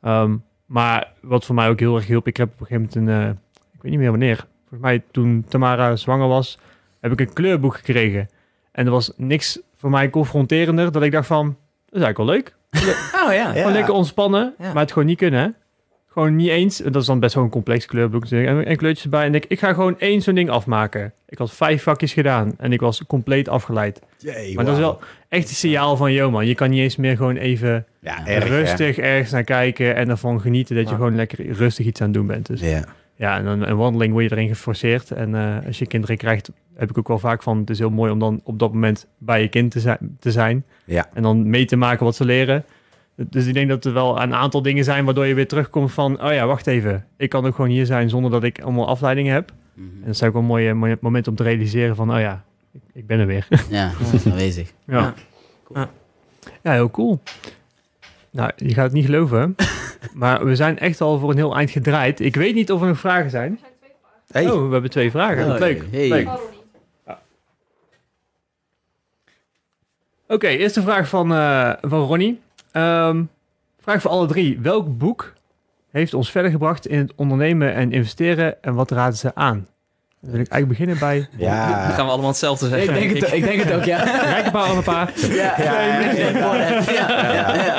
[0.00, 0.36] Ehm,
[0.66, 3.22] maar wat voor mij ook heel erg hielp, ik heb op een gegeven moment een,
[3.24, 3.30] eh,
[3.74, 6.58] ik weet niet meer wanneer, volgens mij toen Tamara zwanger was,
[7.00, 8.28] heb ik een kleurboek gekregen.
[8.72, 12.26] En er was niks voor mij confronterender dat ik dacht van, dat is eigenlijk wel
[12.26, 12.54] leuk.
[13.26, 13.52] Oh ja.
[13.52, 14.72] Gewoon lekker ontspannen, Ja.
[14.72, 15.40] maar het gewoon niet kunnen.
[15.40, 15.48] Hè?
[16.08, 16.82] Gewoon niet eens.
[16.82, 18.24] En dat is dan best wel een complex kleurboek.
[18.26, 19.24] En, en kleurtjes erbij.
[19.24, 21.12] En ik, ik ga gewoon één zo'n ding afmaken.
[21.28, 22.52] Ik had vijf vakjes gedaan.
[22.58, 24.00] En ik was compleet afgeleid.
[24.18, 24.98] Jee, Maar dat is wel
[25.28, 26.12] echt een signaal van...
[26.12, 28.56] Yo man, je kan niet eens meer gewoon even Ja, erg, hè?
[28.60, 29.94] rustig ergens naar kijken.
[29.96, 32.46] En ervan genieten dat je gewoon lekker rustig iets aan het doen bent.
[32.46, 32.84] Dus Ja.
[33.16, 35.10] ja, en dan een wandeling word je erin geforceerd.
[35.10, 36.50] En eh, als je kinderen krijgt,
[36.82, 37.58] heb ik ook wel vaak van...
[37.58, 40.16] Het is heel mooi om dan op dat moment bij je kind te zijn.
[40.20, 40.64] Te zijn.
[40.84, 41.08] Ja.
[41.14, 42.64] En dan mee te maken wat ze leren.
[43.16, 46.22] Dus ik denk dat er wel een aantal dingen zijn waardoor je weer terugkomt van...
[46.22, 47.06] Oh ja, wacht even.
[47.16, 49.52] Ik kan ook gewoon hier zijn zonder dat ik allemaal afleidingen heb.
[49.74, 49.86] Mhm.
[49.86, 52.14] En dat is ook wel een mooi, mooi moment om te realiseren van...
[52.14, 53.48] Oh ja, ik, ik ben er weer.
[53.70, 54.72] Ja, dat is aanwezig.
[54.86, 55.14] ja.
[55.74, 55.90] Ja.
[56.62, 57.20] ja, heel cool.
[58.30, 59.54] Nou, je gaat het niet geloven.
[60.14, 62.20] maar we zijn echt al voor een heel eind gedraaid.
[62.20, 63.60] Ik weet niet of er nog vragen zijn.
[64.30, 64.50] Hey.
[64.50, 65.52] Oh, we hebben twee vragen.
[65.52, 65.84] Oh, Leuk.
[65.90, 66.08] hey.
[66.08, 66.28] Leuk.
[70.32, 72.40] Oké, eerste vraag van, eh, van Ronnie.
[72.72, 73.22] Ehm,
[73.82, 74.58] vraag voor alle drie.
[74.62, 75.32] Welk boek
[75.90, 79.66] heeft ons verder gebracht in het ondernemen en investeren en wat raden ze aan?
[80.20, 81.88] Dan wil ik eigenlijk beginnen bij Dan Ja.
[81.88, 82.94] gaan we allemaal hetzelfde Ik zeggen.
[82.94, 84.02] denk, het, ik denk het ook, ja.
[84.02, 85.12] Rijke paar aan een paar.
[85.16, 86.00] Ja, ja, ja,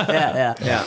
[0.07, 0.83] ja, ja, ja,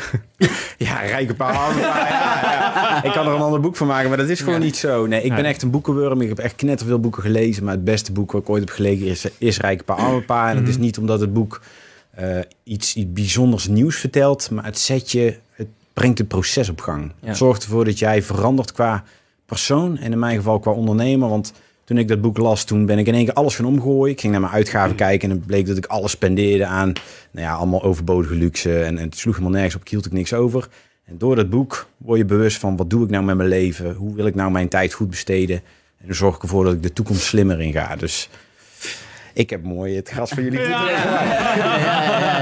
[0.78, 1.00] ja.
[1.00, 1.82] Rijke paar handen.
[1.82, 3.02] Ja, ja.
[3.04, 4.64] Ik kan er een ander boek van maken, maar dat is gewoon Ja.
[4.64, 5.06] niet zo.
[5.06, 6.20] Nee, ik ben echt een boekenworm.
[6.20, 7.64] Ik heb echt knetterveel boeken gelezen.
[7.64, 10.50] Maar het beste boek wat ik ooit heb gelezen is, is Rijke paar arme paar.
[10.50, 11.60] En dat is niet omdat het boek
[12.10, 14.50] eh, iets, iets bijzonders nieuws vertelt.
[14.50, 17.12] Maar het zet je, het brengt het proces op gang.
[17.20, 19.04] Het zorgt ervoor dat jij verandert qua
[19.46, 19.98] persoon.
[19.98, 21.28] En in mijn geval qua ondernemer.
[21.28, 21.52] Want
[21.92, 24.12] toen ik dat boek las, toen ben ik in één keer alles gaan omgooien.
[24.12, 26.92] Ik ging naar mijn uitgaven kijken en het bleek dat ik alles spendeerde aan,
[27.30, 28.82] nou ja, allemaal overbodige luxe.
[28.82, 30.68] En, en het sloeg helemaal nergens op, ik hield ik niks over.
[31.04, 33.94] En door dat boek word je bewust van, wat doe ik nou met mijn leven?
[33.94, 35.56] Hoe wil ik nou mijn tijd goed besteden?
[35.98, 37.96] En dan zorg ik ervoor dat ik de toekomst slimmer in ga.
[37.96, 38.28] Dus
[39.34, 40.60] ik heb mooi het gras van jullie.
[40.60, 42.40] Ja, ja, ja,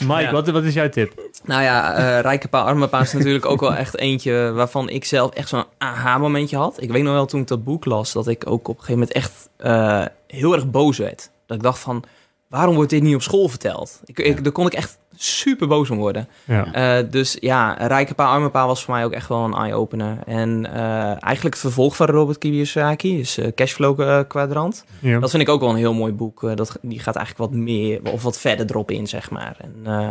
[0.00, 0.32] Mike, Ja.
[0.32, 1.12] wat, wat is jouw tip?
[1.44, 5.04] Nou ja, eh Rijke Pa, Arme Pa is natuurlijk ook wel echt eentje waarvan ik
[5.04, 6.82] zelf echt zo'n aha-momentje had.
[6.82, 8.92] Ik weet nog wel toen ik dat boek las, dat ik ook op een gegeven
[8.98, 11.30] moment echt eh, heel erg boos werd.
[11.46, 12.04] Dat ik dacht van,
[12.48, 14.00] waarom wordt dit niet op school verteld?
[14.04, 16.28] Ik, ik, daar kon ik echt super boos om worden.
[16.44, 16.72] Ja.
[16.72, 20.18] Eh, dus ja, Rijke Pa, Arme Pa was voor mij ook echt wel een eye-opener.
[20.26, 24.84] En eh, eigenlijk het vervolg van Robert Kiyosaki is eh, Cashflow Kwadrant.
[24.98, 25.18] Ja.
[25.20, 26.56] Dat vind ik ook wel een heel mooi boek.
[26.56, 29.56] Dat, die gaat eigenlijk wat meer, of wat verder erop in, zeg maar.
[29.60, 30.08] En, eh,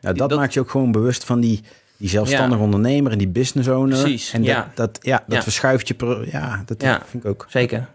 [0.00, 1.62] Nou, dat, Dat- maakt je ook gewoon bewust van die,
[1.96, 3.98] die zelfstandige ondernemer en die business owner.
[4.00, 4.70] Precies, En dat, ja.
[4.74, 5.42] dat, ja, dat Ja.
[5.42, 5.94] verschuift je.
[5.94, 7.02] pro- Ja, dat Ja.
[7.06, 7.46] vind ik ook.
[7.48, 7.88] zeker.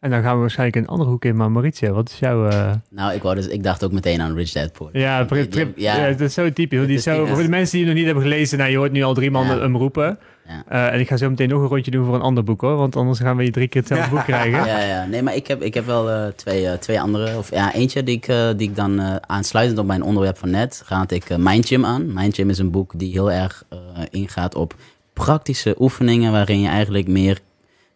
[0.00, 2.48] En dan gaan we waarschijnlijk een andere hoek in, maar Mauritia, wat is jouw...
[2.48, 4.88] eh, Nou, ik, wou dus, ik dacht ook meteen aan Rich Dad Poor.
[4.92, 5.96] Ja, Die- ja.
[5.96, 6.86] ja, dat is zo typisch.
[6.86, 9.02] Die zo, voor de mensen die het nog niet hebben gelezen, nou, je hoort nu
[9.02, 9.58] al drie man Ja.
[9.58, 10.18] hem roepen.
[10.46, 10.62] Ja.
[10.68, 12.76] Eh, en ik ga zo meteen nog een rondje doen voor een ander boek hoor,
[12.76, 14.66] want anders gaan we je drie keer hetzelfde boek krijgen.
[14.66, 15.04] Ja, ja.
[15.06, 17.36] Nee, maar ik heb, ik heb wel eh, twee, twee andere.
[17.38, 18.26] Of ja, eentje die ik,
[18.56, 22.12] die ik dan aansluitend op mijn onderwerp van net, raad ik Mind Gym aan.
[22.14, 23.64] Mind Gym is een boek die heel erg
[24.10, 24.74] ingaat op
[25.12, 27.38] praktische oefeningen waarin je eigenlijk meer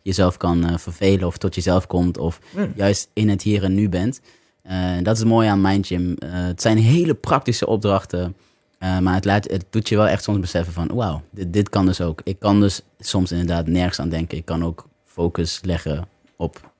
[0.05, 2.73] jezelf kan eh, vervelen of tot jezelf komt of Hmm.
[2.77, 4.21] juist in het hier en nu bent.
[4.63, 6.15] Eh, dat is het mooie aan Mind Gym.
[6.19, 8.37] Eh, het zijn hele praktische opdrachten.
[8.79, 11.87] maar het, laat, het doet je wel echt soms beseffen van, wauw, dit, dit kan
[11.87, 12.21] dus ook.
[12.25, 14.39] Ik kan dus soms inderdaad nergens aan denken.
[14.39, 16.71] Ik kan ook focus leggen op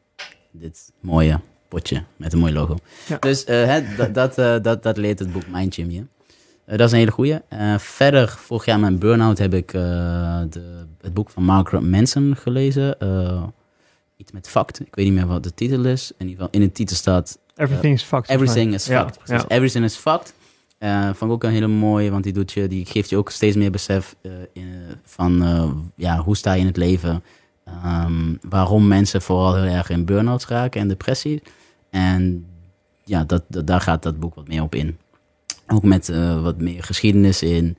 [0.51, 2.77] dit mooie potje met een mooi logo.
[3.07, 3.17] Ja.
[3.19, 6.05] Dus hè, dat, dat, dat, dat leert het boek Mind Gym je.
[6.65, 7.39] Eh, dat is een hele goeie.
[7.49, 9.81] Eh, verder, vorig jaar mijn burn-out heb ik eh,
[10.51, 12.97] de, het boek van Margaret Manson gelezen.
[14.17, 14.81] Iets met fact.
[14.81, 16.13] Ik weet niet meer wat de titel is.
[16.19, 18.31] In ieder geval, in de titel staat Everything is fucked.
[18.31, 19.29] Everything is fucked.
[19.49, 19.57] Ja.
[19.57, 20.35] Everything is fucked.
[21.05, 23.57] Vond ik ook een hele mooie, want die, doet je, die geeft je ook steeds
[23.57, 24.17] meer besef
[24.53, 27.23] in, van ja, hoe sta je in het leven.
[27.65, 31.43] Ehm, waarom mensen vooral heel erg in burn-outs raken en depressie.
[31.91, 32.47] En
[33.05, 34.99] ja, dat, dat- daar gaat dat boek wat meer op in.
[35.67, 37.77] Ook met eh, wat meer geschiedenis in.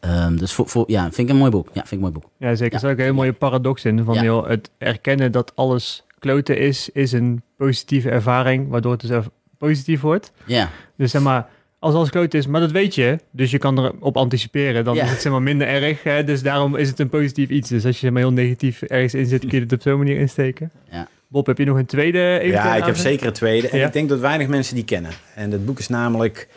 [0.00, 1.66] Ehm, dus voor, voor, ja, vind ik een mooi boek.
[1.66, 2.24] Ja, vind ik een mooi boek.
[2.38, 2.64] Ja, zeker.
[2.66, 2.78] Er Ja.
[2.78, 4.04] zit ook een hele mooie paradox in.
[4.04, 4.22] Van, Ja.
[4.22, 9.24] joh, het erkennen dat alles kloten is, is een positieve ervaring, waardoor het dus
[9.58, 10.32] positief wordt.
[10.46, 13.78] Ja, Dus zeg maar, als alles kloot is, maar dat weet je, dus je kan
[13.78, 15.04] erop anticiperen, dan Ja.
[15.04, 16.02] is het zeg maar minder erg.
[16.02, 16.24] Hè?
[16.24, 17.68] Dus daarom is het een positief iets.
[17.68, 19.98] Dus als je zeg maar heel negatief ergens in zit, kun je het op zo'n
[19.98, 20.70] manier insteken.
[20.90, 21.08] Ja.
[21.28, 22.18] Bob, heb je nog een tweede?
[22.38, 23.68] eventueel Ja, ik heb zeker een tweede.
[23.68, 23.86] En Ja.
[23.86, 25.10] ik denk dat weinig mensen die kennen.
[25.34, 26.48] En het boek is namelijk...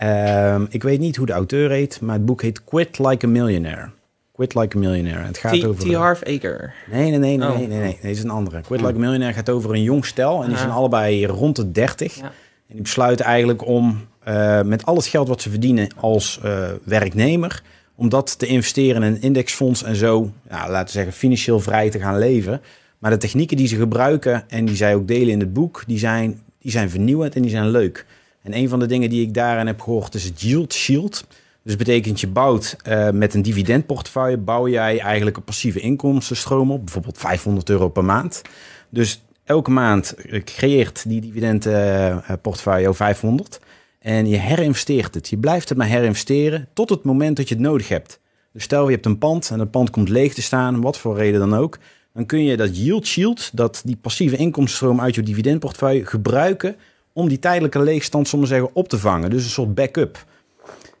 [0.00, 3.28] ehm, ik weet niet hoe de auteur heet, maar het boek heet Quit Like a
[3.28, 3.88] Millionaire.
[4.32, 5.24] Quit Like a Millionaire.
[5.26, 5.64] Het gaat T.
[5.64, 5.84] over...
[5.90, 5.94] T.
[5.94, 6.74] Harv Aker.
[6.90, 7.56] Nee, nee, nee, nee, Oh.
[7.56, 7.86] nee, nee, nee.
[7.86, 8.60] Nee, het is een andere.
[8.60, 10.36] Quit Like a Millionaire gaat over een jong stel.
[10.38, 10.58] En die Ja.
[10.58, 12.14] zijn allebei rond de 30.
[12.14, 12.22] Ja.
[12.22, 12.30] En
[12.76, 17.62] die besluiten eigenlijk om eh, met al het geld wat ze verdienen als eh, werknemer...
[17.94, 21.90] om dat te investeren in een indexfonds en zo, ja, laten we zeggen, financieel vrij
[21.90, 22.60] te gaan leven.
[22.98, 25.82] Maar de technieken die ze gebruiken en die zij ook delen in het boek...
[25.86, 28.06] die zijn, die zijn vernieuwend en die zijn leuk.
[28.42, 31.24] En een van de dingen die ik daarin heb gehoord is het Yield Shield...
[31.62, 36.84] Dus betekent je bouwt eh, met een dividendportefeuille, bouw jij eigenlijk een passieve inkomstenstroom op,
[36.84, 38.42] bijvoorbeeld 500 euro per maand.
[38.88, 43.60] Dus elke maand eh, creëert die dividendportefeuille jou 500
[43.98, 45.28] en je herinvesteert het.
[45.28, 48.20] Je blijft het maar herinvesteren tot het moment dat je het nodig hebt.
[48.52, 51.16] Dus stel je hebt een pand en het pand komt leeg te staan, wat voor
[51.16, 51.78] reden dan ook,
[52.14, 56.76] dan kun je dat yield shield, dat die passieve inkomstenstroom uit je dividendportefeuille gebruiken
[57.12, 59.30] om die tijdelijke leegstand, we zeggen, op te vangen.
[59.30, 60.24] Dus een soort backup.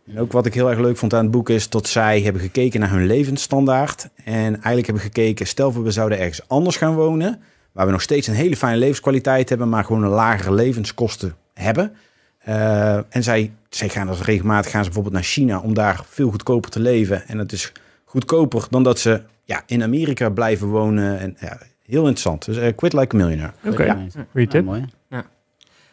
[0.06, 2.42] En ook wat ik heel erg leuk vond aan het boek is dat zij hebben
[2.42, 4.08] gekeken naar hun levensstandaard.
[4.24, 7.40] En eigenlijk hebben gekeken, stel voor we zouden ergens anders gaan wonen,
[7.72, 11.92] waar we nog steeds een hele fijne levenskwaliteit hebben, maar gewoon een lagere levenskosten hebben.
[12.38, 16.30] Eh, en zij, zij gaan dus regelmatig gaan ze bijvoorbeeld naar China om daar veel
[16.30, 17.28] goedkoper te leven.
[17.28, 17.72] En het is
[18.04, 21.18] goedkoper dan dat ze ja, in Amerika blijven wonen.
[21.18, 22.44] En, ja, heel interessant.
[22.44, 23.52] Dus eh, quit like a millionaire.
[23.64, 23.94] Oké, Ja.
[24.30, 24.64] goeie Ja, tip.
[24.64, 24.84] mooi.
[25.08, 25.24] ja,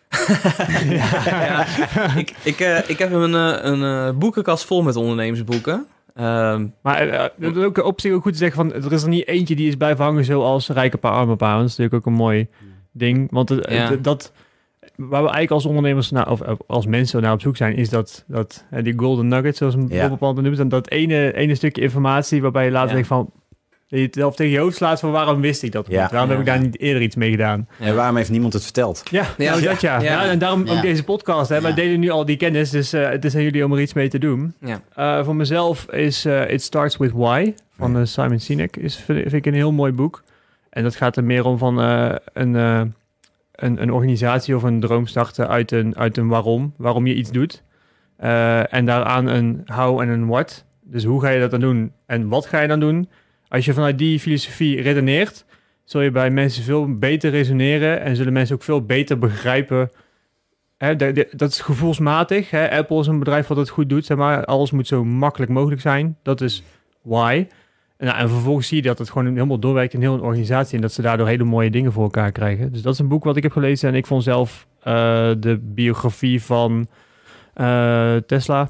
[2.17, 5.85] ik, ik, eh, ik heb een, eh, een eh, boekenkast vol met ondernemersboeken.
[6.15, 9.09] Ehm, Maar het is ook op zich ook goed te zeggen van, er is er
[9.09, 11.55] niet eentje die is blijven hangen zoals Rijke Pa, Arme Pa.
[11.57, 12.47] Dat is natuurlijk ook een mooi
[12.91, 13.27] ding.
[13.31, 13.89] Want het, Ja.
[13.89, 14.31] het- dat,
[14.95, 17.89] waar we eigenlijk als ondernemers, naar, of, of als mensen naar op zoek zijn, is
[17.89, 20.17] dat, dat die golden nugget, zoals een Ja.
[20.21, 20.59] Noemt.
[20.59, 22.93] En dat ene, ene stukje informatie waarbij je later Ja.
[22.93, 23.31] denkt van,
[23.89, 26.01] dat je het zelf tegen je hoofd slaat van waarom wist ik dat Ja.
[26.01, 26.11] niet?
[26.11, 26.35] Waarom Ja.
[26.37, 27.67] heb ik daar niet eerder iets mee gedaan?
[27.79, 29.03] En waarom heeft niemand het verteld?
[29.11, 29.49] Ja, Ja.
[29.49, 30.01] nou dat ja.
[30.01, 30.11] Ja.
[30.23, 30.29] ja.
[30.29, 30.75] En daarom Ja.
[30.75, 31.49] ook deze podcast.
[31.49, 31.61] Hè.
[31.61, 33.93] Wij delen nu al die kennis, dus eh, het is aan jullie om er iets
[33.93, 34.53] mee te doen.
[34.59, 34.81] ja.
[34.95, 38.75] Eh, voor mezelf is eh, It Starts With Why van Simon Sinek.
[38.77, 40.23] Is, vind, vind ik een heel mooi boek.
[40.69, 42.81] En dat gaat er meer om van eh, een, eh,
[43.55, 46.73] een, een organisatie of een droom starten uit een, uit een waarom.
[46.77, 47.63] Waarom je iets doet.
[48.17, 50.65] Eh, en daaraan een how en een what.
[50.83, 53.09] Dus hoe ga je dat dan doen en wat ga je dan doen?
[53.49, 55.45] Als je vanuit die filosofie redeneert,
[55.83, 59.91] zul je bij mensen veel beter resoneren en zullen mensen ook veel beter begrijpen.
[60.77, 60.95] Hè,
[61.31, 62.49] dat is gevoelsmatig.
[62.49, 62.71] Hè?
[62.71, 64.05] Apple is een bedrijf wat het goed doet.
[64.05, 64.45] Zeg maar.
[64.45, 66.17] Alles moet zo makkelijk mogelijk zijn.
[66.23, 66.63] Dat is
[67.01, 67.47] why.
[67.97, 70.75] En, nou, en vervolgens zie je dat het gewoon helemaal doorwerkt in heel een organisatie.
[70.75, 72.71] En dat ze daardoor hele mooie dingen voor elkaar krijgen.
[72.71, 73.89] Dus dat is een boek wat ik heb gelezen.
[73.89, 74.93] En ik vond zelf eh,
[75.39, 76.87] de biografie van
[77.53, 78.69] eh, Tesla,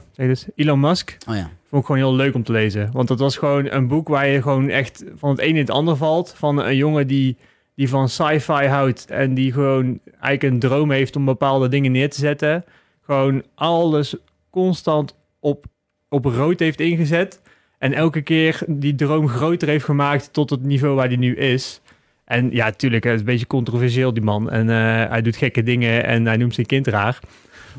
[0.55, 1.17] Elon Musk.
[1.29, 1.49] Oh ja.
[1.69, 2.89] Vond ik gewoon heel leuk om te lezen.
[2.91, 5.69] Want dat was gewoon een boek waar je gewoon echt van het een in het
[5.69, 6.33] ander valt.
[6.37, 7.37] Van een jongen die,
[7.75, 9.05] die van sci-fi houdt.
[9.09, 12.65] En die gewoon eigenlijk een droom heeft om bepaalde dingen neer te zetten.
[13.01, 14.15] Gewoon alles
[14.49, 15.65] constant op,
[16.09, 17.41] op rood heeft ingezet.
[17.77, 21.81] En elke keer die droom groter heeft gemaakt tot het niveau waar die nu is.
[22.25, 24.49] En ja, tuurlijk, het is een beetje controversieel, die man.
[24.49, 27.19] En eh, hij doet gekke dingen en hij noemt zijn kind raar.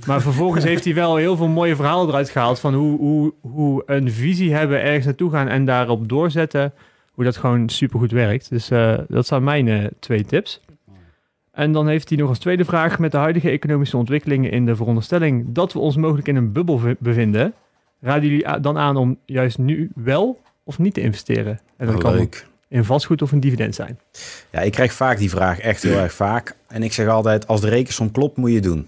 [0.07, 3.83] Maar vervolgens heeft hij wel heel veel mooie verhalen eruit gehaald van hoe, hoe, hoe
[3.87, 6.73] een visie hebben, ergens naartoe gaan en daarop doorzetten.
[7.13, 8.51] Hoe dat gewoon supergoed werkt.
[8.51, 10.61] Dus eh, dat zijn mijn eh, twee tips.
[11.53, 14.77] En dan heeft hij nog als tweede vraag met de huidige economische ontwikkelingen in de
[14.77, 17.55] veronderstelling dat we ons mogelijk in een bubbel bevinden.
[18.01, 21.61] Raden jullie dan aan om juist nu wel of niet te investeren?
[21.77, 22.47] En dat kan leuk.
[22.69, 23.99] in vastgoed of een dividend zijn.
[24.51, 26.57] Ja, ik krijg vaak die vraag, echt heel erg vaak.
[26.69, 28.87] En ik zeg altijd, als de rekensom klopt, moet je het doen.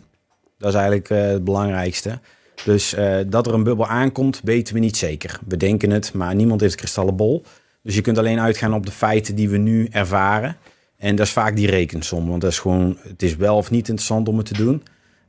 [0.61, 2.19] Dat is eigenlijk eh, het belangrijkste.
[2.65, 5.41] Dus eh, dat er een bubbel aankomt, weten we niet zeker.
[5.47, 7.43] We denken het, maar niemand heeft een kristallen bol.
[7.83, 10.57] Dus je kunt alleen uitgaan op de feiten die we nu ervaren.
[10.97, 12.29] En dat is vaak die rekensom.
[12.29, 14.83] Want dat is gewoon, het is wel of niet interessant om het te doen.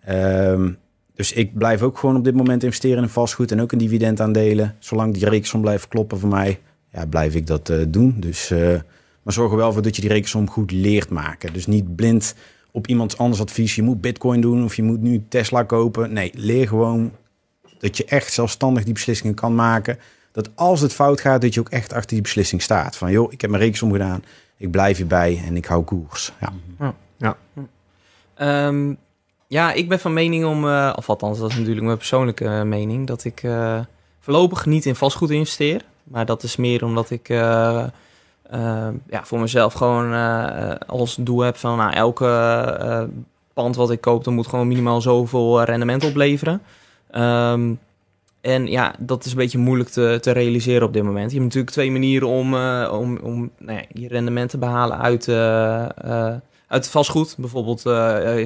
[0.03, 0.71] Ehm,
[1.15, 4.75] dus ik blijf ook gewoon op dit moment investeren in vastgoed en ook in dividendaandelen.
[4.79, 6.59] Zolang die rekensom blijft kloppen voor mij,
[6.91, 8.15] ja, blijf ik dat eh, doen.
[8.19, 8.49] Dus,
[9.23, 11.53] maar zorg er wel voor dat je die rekensom goed leert maken.
[11.53, 12.35] Dus niet blind
[12.71, 13.75] op iemands anders advies.
[13.75, 16.13] Je moet bitcoin doen of je moet nu Tesla kopen.
[16.13, 17.11] Nee, leer gewoon
[17.79, 19.97] dat je echt zelfstandig die beslissingen kan maken.
[20.31, 22.97] Dat als het fout gaat, dat je ook echt achter die beslissing staat.
[22.97, 24.23] Van joh, ik heb mijn rekensom gedaan.
[24.57, 26.31] Ik blijf hierbij en ik hou koers.
[26.39, 26.53] Ja.
[28.41, 28.93] Ehm,
[29.47, 32.61] ja, ik ben van mening om, eh, of althans, dat is natuurlijk mijn persoonlijke eh,
[32.61, 33.79] mening, dat ik eh,
[34.19, 35.81] voorlopig niet in vastgoed investeer.
[36.03, 37.27] Maar dat is meer omdat ik
[39.09, 42.27] ja, voor mezelf gewoon eh, als doel heb van nou, elke
[42.79, 43.03] eh,
[43.53, 46.61] pand wat ik koop, dan moet gewoon minimaal zoveel eh, rendement opleveren.
[47.11, 47.73] Ehm,
[48.41, 51.31] en ja, dat is een beetje moeilijk te, te realiseren op dit moment.
[51.31, 55.27] Je hebt natuurlijk twee manieren om, om, om nou ja, je rendement te behalen uit,
[56.67, 57.35] uit vastgoed.
[57.37, 57.81] Bijvoorbeeld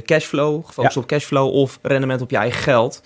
[0.05, 3.01] cashflow, gefocust op cashflow of rendement op je eigen geld.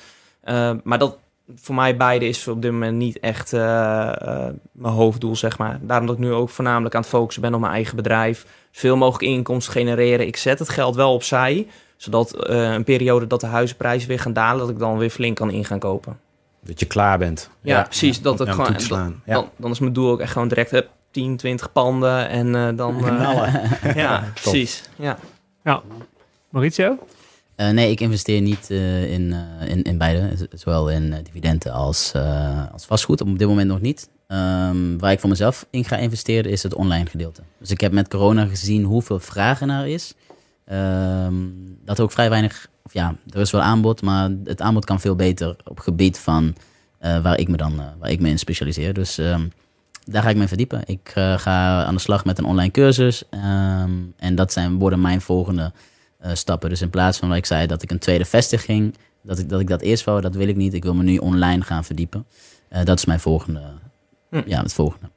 [0.49, 1.17] Eh, maar dat
[1.55, 5.79] voor mij beide is op dit moment niet echt eh, eh, mijn hoofddoel, zeg maar.
[5.81, 8.45] Daarom dat ik nu ook voornamelijk aan het focussen ben op mijn eigen bedrijf.
[8.71, 10.27] Zoveel mogelijk inkomsten genereren.
[10.27, 14.33] Ik zet het geld wel opzij, zodat eh, een periode dat de huizenprijzen weer gaan
[14.33, 16.19] dalen, dat ik dan weer flink kan in gaan kopen.
[16.63, 17.49] Dat je klaar bent.
[17.61, 19.21] Ja, precies, dat het gewoon- slaan.
[19.25, 19.33] Ja.
[19.33, 22.67] Dan, dan is mijn doel ook echt gewoon direct hup, 10, 20 panden en eh,
[22.75, 22.95] dan...
[23.05, 23.61] eh, Knallen.
[23.95, 24.83] ja, precies.
[24.95, 25.17] Ja.
[26.49, 26.97] Mauricio?
[27.59, 30.47] Eh, nee, ik investeer niet eh, in, eh, in, in beide.
[30.53, 32.13] Zowel in dividenden als,
[32.71, 33.21] als vastgoed.
[33.21, 34.09] Op dit moment nog niet.
[34.27, 37.41] Ehm, waar ik voor mezelf in ga investeren is het online gedeelte.
[37.57, 40.13] Dus ik heb met corona gezien hoeveel vraag er is.
[40.65, 41.33] Ehm,
[41.85, 42.67] dat ook vrij weinig...
[42.83, 46.55] Of ja, er is wel aanbod, maar het aanbod kan veel beter op gebied van
[46.99, 48.93] waar ik me dan waar ik me in specialiseer.
[48.93, 49.47] Dus ehm,
[50.05, 50.81] daar ga ik me verdiepen.
[50.85, 53.23] Ik ga aan de slag met een online cursus.
[54.17, 55.71] en dat zijn, worden mijn volgende
[56.19, 56.69] eh, stappen.
[56.69, 59.59] Dus in plaats van wat ik zei dat ik een tweede vestiging, dat ik dat,
[59.59, 60.73] ik dat eerst wou, dat wil ik niet.
[60.73, 62.25] Ik wil me nu online gaan verdiepen.
[62.67, 63.61] Eh, dat is mijn volgende.
[64.29, 64.41] Hm.
[64.45, 65.09] Ja, het volgende.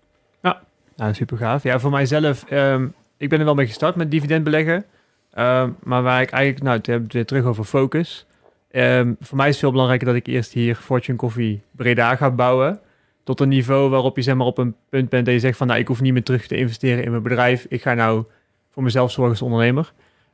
[0.97, 1.63] Nou, super gaaf.
[1.63, 2.87] Ja, voor mijzelf, ehm,
[3.17, 4.85] ik ben er wel mee gestart met dividend beleggen.
[5.33, 8.27] Ehm, maar waar ik eigenlijk, nou, het hebben het weer terug over focus.
[8.71, 12.31] Ehm, voor mij is het veel belangrijker dat ik eerst hier Fortune Coffee Breda ga
[12.31, 12.81] bouwen.
[13.25, 15.67] Tot een niveau waarop je zeg maar op een punt bent dat je zegt van,
[15.67, 17.67] nou, ik hoef niet meer terug te investeren in mijn bedrijf.
[17.69, 18.25] Ik ga nou
[18.71, 19.93] voor mezelf zorgen als ondernemer.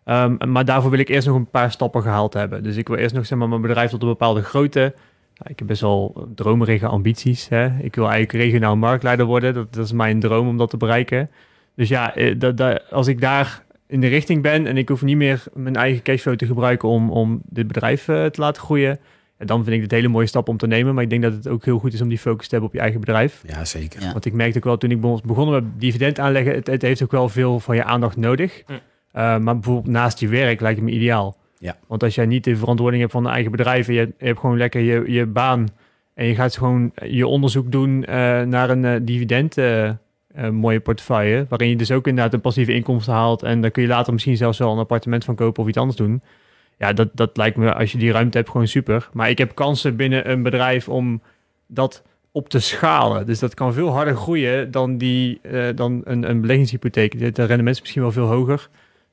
[0.08, 2.62] Ehm, maar daarvoor wil ik eerst nog een paar stappen gehaald hebben.
[2.62, 4.80] Dus ik wil eerst nog zeg maar, mijn bedrijf tot een bepaalde grootte.
[5.34, 7.48] Nou, ik heb best wel dromerige ambities.
[7.48, 7.64] Hè?
[7.80, 9.54] Ik wil eigenlijk regionaal marktleider worden.
[9.54, 11.30] Dat, dat is mijn droom om dat te bereiken.
[11.74, 15.02] Dus ja, eh, dat, dat, als ik daar in de richting ben en ik hoef
[15.02, 18.98] niet meer mijn eigen cashflow te gebruiken om, om dit bedrijf eh, te laten groeien,
[19.38, 20.94] ja, dan vind ik het een hele mooie stap om te nemen.
[20.94, 22.74] Maar ik denk dat het ook heel goed is om die focus te hebben op
[22.74, 23.42] je eigen bedrijf.
[23.46, 24.02] Ja, zeker.
[24.02, 24.12] Ja.
[24.12, 27.02] Want ik merkte ook wel toen ik begon- begon met dividend aanleggen, het, het heeft
[27.02, 28.62] ook wel veel van je aandacht nodig.
[28.66, 28.72] Hm.
[29.18, 31.36] Uh, maar bijvoorbeeld naast je werk lijkt me ideaal.
[31.58, 31.76] Ja.
[31.86, 34.38] Want als jij niet de verantwoording hebt van een eigen bedrijf en je, je hebt
[34.38, 35.68] gewoon lekker je, je baan
[36.14, 39.94] en je gaat gewoon je onderzoek doen eh, naar een eh, dividend eh, eh,
[40.50, 41.46] mooie portefeuille.
[41.48, 43.42] Waarin je dus ook inderdaad een passieve inkomsten haalt.
[43.42, 45.96] En dan kun je later misschien zelfs wel een appartement van kopen of iets anders
[45.96, 46.22] doen.
[46.78, 49.08] Ja, dat, dat lijkt me, als je die ruimte hebt, gewoon super.
[49.12, 51.22] Maar ik heb kansen binnen een bedrijf om
[51.66, 52.02] dat
[52.32, 53.26] op te schalen.
[53.26, 57.18] Dus dat kan veel harder groeien dan, die, eh, dan een, een beleggingshypotheek.
[57.18, 58.68] De, de rendement is misschien wel veel hoger.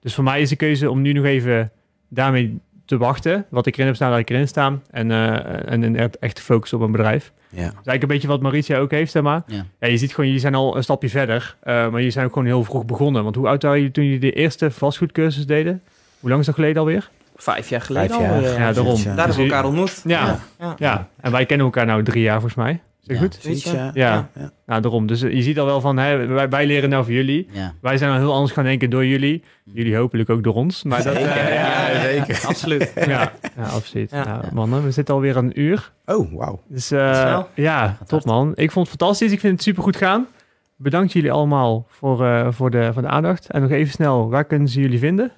[0.05, 1.71] Dus voor mij is de keuze om nu nog even
[2.09, 3.45] daarmee te wachten.
[3.49, 4.81] Wat ik erin heb staan, laat ik erin staan.
[4.91, 7.31] En, eh, en, en echt- focussen op een bedrijf.
[7.49, 7.55] Ja.
[7.61, 9.43] Dat is eigenlijk een beetje wat Mauritia ook heeft, zeg maar.
[9.47, 9.65] Ja.
[9.79, 11.55] Ja, je ziet gewoon, jullie zijn al een stapje verder.
[11.59, 13.23] eh, maar jullie zijn ook gewoon heel vroeg begonnen.
[13.23, 15.81] Want hoe oud waren jullie toen jullie de eerste vastgoedcursus deden?
[16.19, 17.09] Hoe lang is dat geleden alweer?
[17.35, 18.33] Vijf jaar geleden Vijf jaar.
[18.33, 18.41] al.
[18.41, 18.85] Ja, daarom.
[18.85, 20.01] Daar Dus hebben we elkaar ontmoet.
[20.05, 20.75] Ja, Ja.
[20.77, 21.07] ja.
[21.21, 22.79] En wij kennen elkaar nou drie jaar volgens mij.
[23.13, 23.17] Ja.
[23.19, 23.39] goed?
[23.41, 23.91] Ja.
[23.93, 24.29] Ja.
[24.35, 24.51] Ja.
[24.65, 25.07] Nou, daarom.
[25.07, 27.47] Dus eh, je ziet al wel van, hè, wij, wij leren nou van jullie.
[27.51, 27.73] Ja.
[27.81, 29.43] Wij zijn al heel anders gaan denken door jullie.
[29.63, 30.83] Jullie hopelijk ook door ons.
[30.83, 32.43] Maar dat, Zeker, eh, ja, ja, zeker.
[32.47, 32.91] Absoluut.
[32.95, 34.11] ja, ja, absoluut.
[34.11, 34.23] Ja.
[34.23, 35.91] Ja, mannen, we zitten alweer een uur.
[36.05, 36.61] Oh, wauw.
[36.67, 37.47] Dus eh, Snel.
[37.53, 38.51] ja, top man.
[38.55, 39.31] Ik vond het fantastisch.
[39.31, 40.27] Ik vind het super goed gaan.
[40.75, 43.49] Bedankt jullie allemaal voor, eh, voor, de, voor de aandacht.
[43.49, 45.31] En nog even snel, waar kunnen ze jullie vinden?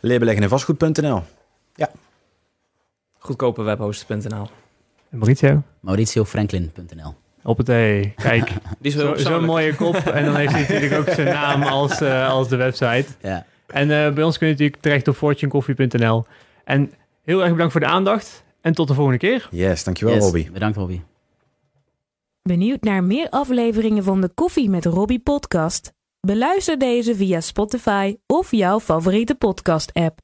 [0.00, 1.22] Leerbeleggen en vastgoed.nl.
[3.18, 4.48] Goedkoperwebhoster.nl.
[5.10, 5.62] En Mauricio?
[5.80, 8.12] MauricioFranklin.nl Op het E.
[8.16, 8.48] Kijk,
[8.80, 9.94] Die is zo- zo'n mooie kop.
[9.96, 13.06] En dan heeft hij natuurlijk ook zijn naam als, eh, als de website.
[13.22, 13.46] Ja.
[13.66, 16.24] En eh, bij ons kun je natuurlijk terecht op fortunecoffee.nl.
[16.64, 16.92] En
[17.22, 18.44] heel erg bedankt voor de aandacht.
[18.60, 19.48] En tot de volgende keer.
[19.50, 20.22] Yes, dankjewel Yes.
[20.24, 20.50] Robbie.
[20.50, 21.02] Bedankt Robbie.
[22.42, 25.92] Benieuwd naar meer afleveringen van de Koffie met Robbie podcast?
[26.20, 30.18] Beluister deze via Spotify of jouw favoriete podcast app.